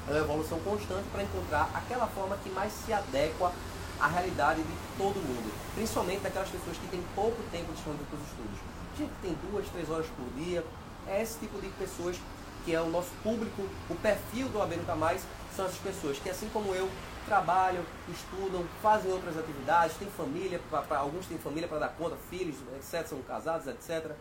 é 0.08 0.12
uma 0.12 0.20
evolução 0.20 0.60
constante 0.60 1.08
para 1.12 1.24
encontrar 1.24 1.70
aquela 1.74 2.08
forma 2.08 2.38
que 2.38 2.50
mais 2.50 2.72
se 2.72 2.94
adequa 2.94 3.52
à 4.00 4.08
realidade 4.08 4.62
de 4.62 4.74
todo 4.98 5.16
mundo, 5.16 5.52
principalmente 5.76 6.22
daquelas 6.22 6.50
pessoas 6.50 6.78
que 6.78 6.88
têm 6.88 7.04
pouco 7.14 7.42
tempo 7.52 7.74
disponível 7.74 8.06
para 8.10 8.20
os 8.20 8.26
estudos. 8.28 8.60
Gente 8.98 9.12
tem 9.22 9.38
duas, 9.50 9.68
três 9.70 9.90
horas 9.90 10.08
por 10.08 10.26
dia, 10.42 10.64
é 11.08 11.22
esse 11.22 11.40
tipo 11.40 11.60
de 11.60 11.68
pessoas 11.70 12.18
que 12.64 12.74
é 12.74 12.82
o 12.82 12.90
nosso 12.90 13.12
público, 13.24 13.64
o 13.90 13.96
perfil 13.96 14.50
do 14.50 14.62
AB 14.62 14.76
Nunca 14.76 14.96
Mais, 14.96 15.24
são 15.56 15.66
essas 15.66 15.78
pessoas 15.80 16.20
que, 16.20 16.30
assim 16.30 16.50
como 16.50 16.74
eu, 16.74 16.90
trabalham, 17.26 17.84
estudam, 18.10 18.66
fazem 18.82 19.12
outras 19.12 19.38
atividades, 19.38 19.98
têm 19.98 20.08
família, 20.10 20.60
pra, 20.70 20.82
pra 20.82 21.00
alguns 21.00 21.26
têm 21.26 21.38
família 21.38 21.68
para 21.68 21.80
dar 21.80 21.90
conta, 21.90 22.16
filhos, 22.30 22.56
etc., 22.76 23.08
são 23.08 23.22
casados, 23.22 23.68
etc. 23.68 24.12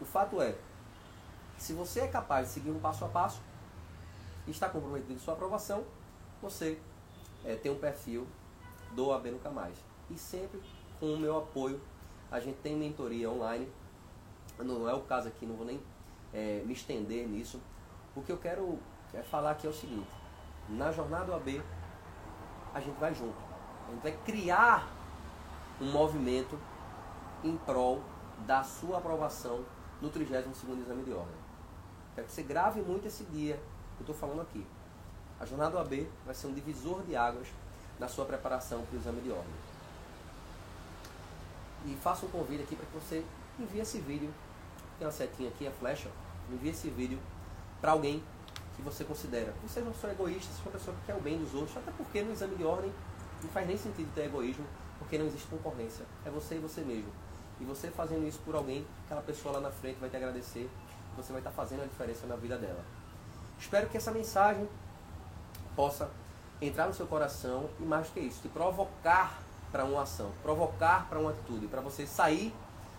O 0.00 0.04
fato 0.04 0.40
é, 0.40 0.54
se 1.56 1.72
você 1.72 2.00
é 2.00 2.06
capaz 2.08 2.48
de 2.48 2.54
seguir 2.54 2.70
um 2.70 2.78
passo 2.78 3.04
a 3.04 3.08
passo 3.08 3.40
está 4.50 4.68
comprometido 4.68 5.14
com 5.14 5.20
sua 5.20 5.34
aprovação, 5.34 5.84
você 6.40 6.78
é, 7.44 7.54
tem 7.56 7.70
um 7.70 7.78
perfil 7.78 8.26
do 8.94 9.12
AB 9.12 9.30
Nunca 9.30 9.50
Mais. 9.50 9.76
E 10.10 10.16
sempre 10.16 10.60
com 10.98 11.14
o 11.14 11.18
meu 11.18 11.38
apoio, 11.38 11.80
a 12.30 12.40
gente 12.40 12.58
tem 12.58 12.76
mentoria 12.76 13.30
online 13.30 13.68
não 14.64 14.88
é 14.88 14.94
o 14.94 15.00
caso 15.00 15.28
aqui, 15.28 15.46
não 15.46 15.56
vou 15.56 15.66
nem 15.66 15.80
é, 16.32 16.62
me 16.64 16.72
estender 16.72 17.26
nisso. 17.28 17.60
O 18.14 18.22
que 18.22 18.32
eu 18.32 18.38
quero 18.38 18.78
é 19.14 19.22
falar 19.22 19.52
aqui 19.52 19.66
é 19.66 19.70
o 19.70 19.72
seguinte: 19.72 20.10
na 20.68 20.90
jornada 20.90 21.32
OAB, 21.32 21.62
a 22.74 22.80
gente 22.80 22.98
vai 22.98 23.14
junto. 23.14 23.36
A 23.86 23.92
gente 23.92 24.02
vai 24.02 24.12
criar 24.24 24.88
um 25.80 25.90
movimento 25.90 26.58
em 27.44 27.56
prol 27.58 28.02
da 28.46 28.62
sua 28.62 28.98
aprovação 28.98 29.64
no 30.00 30.10
32 30.10 30.62
exame 30.80 31.04
de 31.04 31.12
ordem. 31.12 31.34
Quero 32.14 32.26
que 32.26 32.32
você 32.32 32.42
grave 32.42 32.80
muito 32.82 33.06
esse 33.06 33.24
dia 33.24 33.60
eu 34.00 34.12
estou 34.12 34.14
falando 34.14 34.42
aqui. 34.42 34.64
A 35.40 35.46
jornada 35.46 35.76
OAB 35.76 36.06
vai 36.24 36.34
ser 36.34 36.46
um 36.48 36.52
divisor 36.52 37.02
de 37.02 37.14
águas 37.14 37.48
na 37.98 38.08
sua 38.08 38.24
preparação 38.24 38.82
para 38.82 38.96
o 38.96 39.00
exame 39.00 39.20
de 39.20 39.30
ordem. 39.30 39.54
E 41.86 41.96
faço 42.02 42.26
um 42.26 42.28
convite 42.28 42.62
aqui 42.62 42.76
para 42.76 42.86
que 42.86 42.94
você 42.94 43.24
envie 43.58 43.80
esse 43.80 43.98
vídeo. 43.98 44.32
Tem 44.98 45.06
uma 45.06 45.12
setinha 45.12 45.48
aqui, 45.48 45.66
a 45.66 45.70
flecha. 45.70 46.10
Envie 46.50 46.70
esse 46.70 46.88
vídeo 46.90 47.18
para 47.80 47.92
alguém 47.92 48.22
que 48.74 48.82
você 48.82 49.04
considera. 49.04 49.54
Você 49.62 49.80
não 49.80 49.92
é 49.92 50.12
egoísta, 50.12 50.52
você 50.52 50.60
é 50.60 50.64
uma 50.64 50.72
pessoa 50.72 50.96
que 50.96 51.06
quer 51.06 51.14
o 51.14 51.20
bem 51.20 51.38
dos 51.38 51.54
outros, 51.54 51.76
até 51.76 51.90
porque 51.92 52.22
no 52.22 52.32
exame 52.32 52.56
de 52.56 52.64
ordem 52.64 52.92
não 53.42 53.50
faz 53.50 53.66
nem 53.66 53.76
sentido 53.76 54.12
ter 54.14 54.24
egoísmo, 54.26 54.64
porque 54.98 55.18
não 55.18 55.26
existe 55.26 55.46
concorrência. 55.48 56.04
É 56.24 56.30
você 56.30 56.56
e 56.56 56.58
você 56.58 56.80
mesmo. 56.80 57.10
E 57.60 57.64
você 57.64 57.90
fazendo 57.90 58.26
isso 58.26 58.38
por 58.44 58.54
alguém, 58.54 58.86
aquela 59.04 59.22
pessoa 59.22 59.54
lá 59.54 59.60
na 59.60 59.70
frente 59.70 59.98
vai 59.98 60.08
te 60.08 60.16
agradecer, 60.16 60.68
você 61.16 61.32
vai 61.32 61.40
estar 61.40 61.50
fazendo 61.50 61.82
a 61.82 61.86
diferença 61.86 62.26
na 62.26 62.36
vida 62.36 62.56
dela. 62.56 62.84
Espero 63.58 63.88
que 63.88 63.96
essa 63.96 64.10
mensagem 64.10 64.68
possa 65.74 66.10
entrar 66.60 66.86
no 66.86 66.94
seu 66.94 67.06
coração 67.06 67.68
e 67.78 67.82
mais 67.82 68.06
do 68.06 68.14
que 68.14 68.20
isso, 68.20 68.42
te 68.42 68.48
provocar 68.48 69.40
para 69.70 69.84
uma 69.84 70.02
ação, 70.02 70.30
provocar 70.42 71.06
para 71.08 71.18
uma 71.18 71.30
atitude, 71.30 71.66
para 71.66 71.80
você 71.80 72.06
sair 72.06 72.54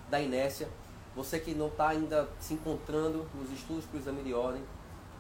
da 0.10 0.19
inércia. 0.19 0.69
Você 1.15 1.39
que 1.39 1.54
não 1.56 1.67
está 1.67 1.89
ainda 1.89 2.30
se 2.39 2.54
encontrando 2.54 3.28
nos 3.34 3.52
estudos 3.52 3.84
para 3.86 3.98
o 3.98 4.00
exame 4.00 4.24
de 4.24 4.34
ordem, 4.34 4.63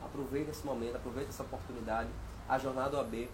aproveita 0.03 0.51
esse 0.51 0.65
momento, 0.65 0.95
aproveita 0.95 1.29
essa 1.29 1.43
oportunidade. 1.43 2.09
A 2.47 2.57
jornada 2.57 2.97
OAB 2.97 3.27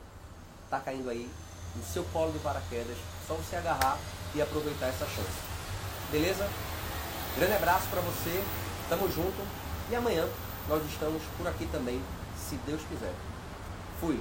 está 0.63 0.80
caindo 0.80 1.10
aí 1.10 1.30
no 1.76 1.84
seu 1.84 2.04
colo 2.06 2.32
de 2.32 2.39
paraquedas, 2.39 2.98
só 3.28 3.34
você 3.36 3.58
agarrar 3.58 4.00
e 4.34 4.41
aproveitar 4.41 4.88
essa 4.88 5.06
chance. 5.06 5.39
Beleza? 6.12 6.48
Grande 7.36 7.54
abraço 7.54 7.88
para 7.89 8.02
você, 8.02 8.44
tamo 8.89 9.12
junto 9.12 9.46
e 9.91 9.96
amanhã 9.96 10.28
nós 10.67 10.84
estamos 10.86 11.21
por 11.38 11.47
aqui 11.47 11.65
também, 11.67 12.01
se 12.38 12.56
Deus 12.65 12.82
quiser. 12.89 13.13
Fui! 13.99 14.19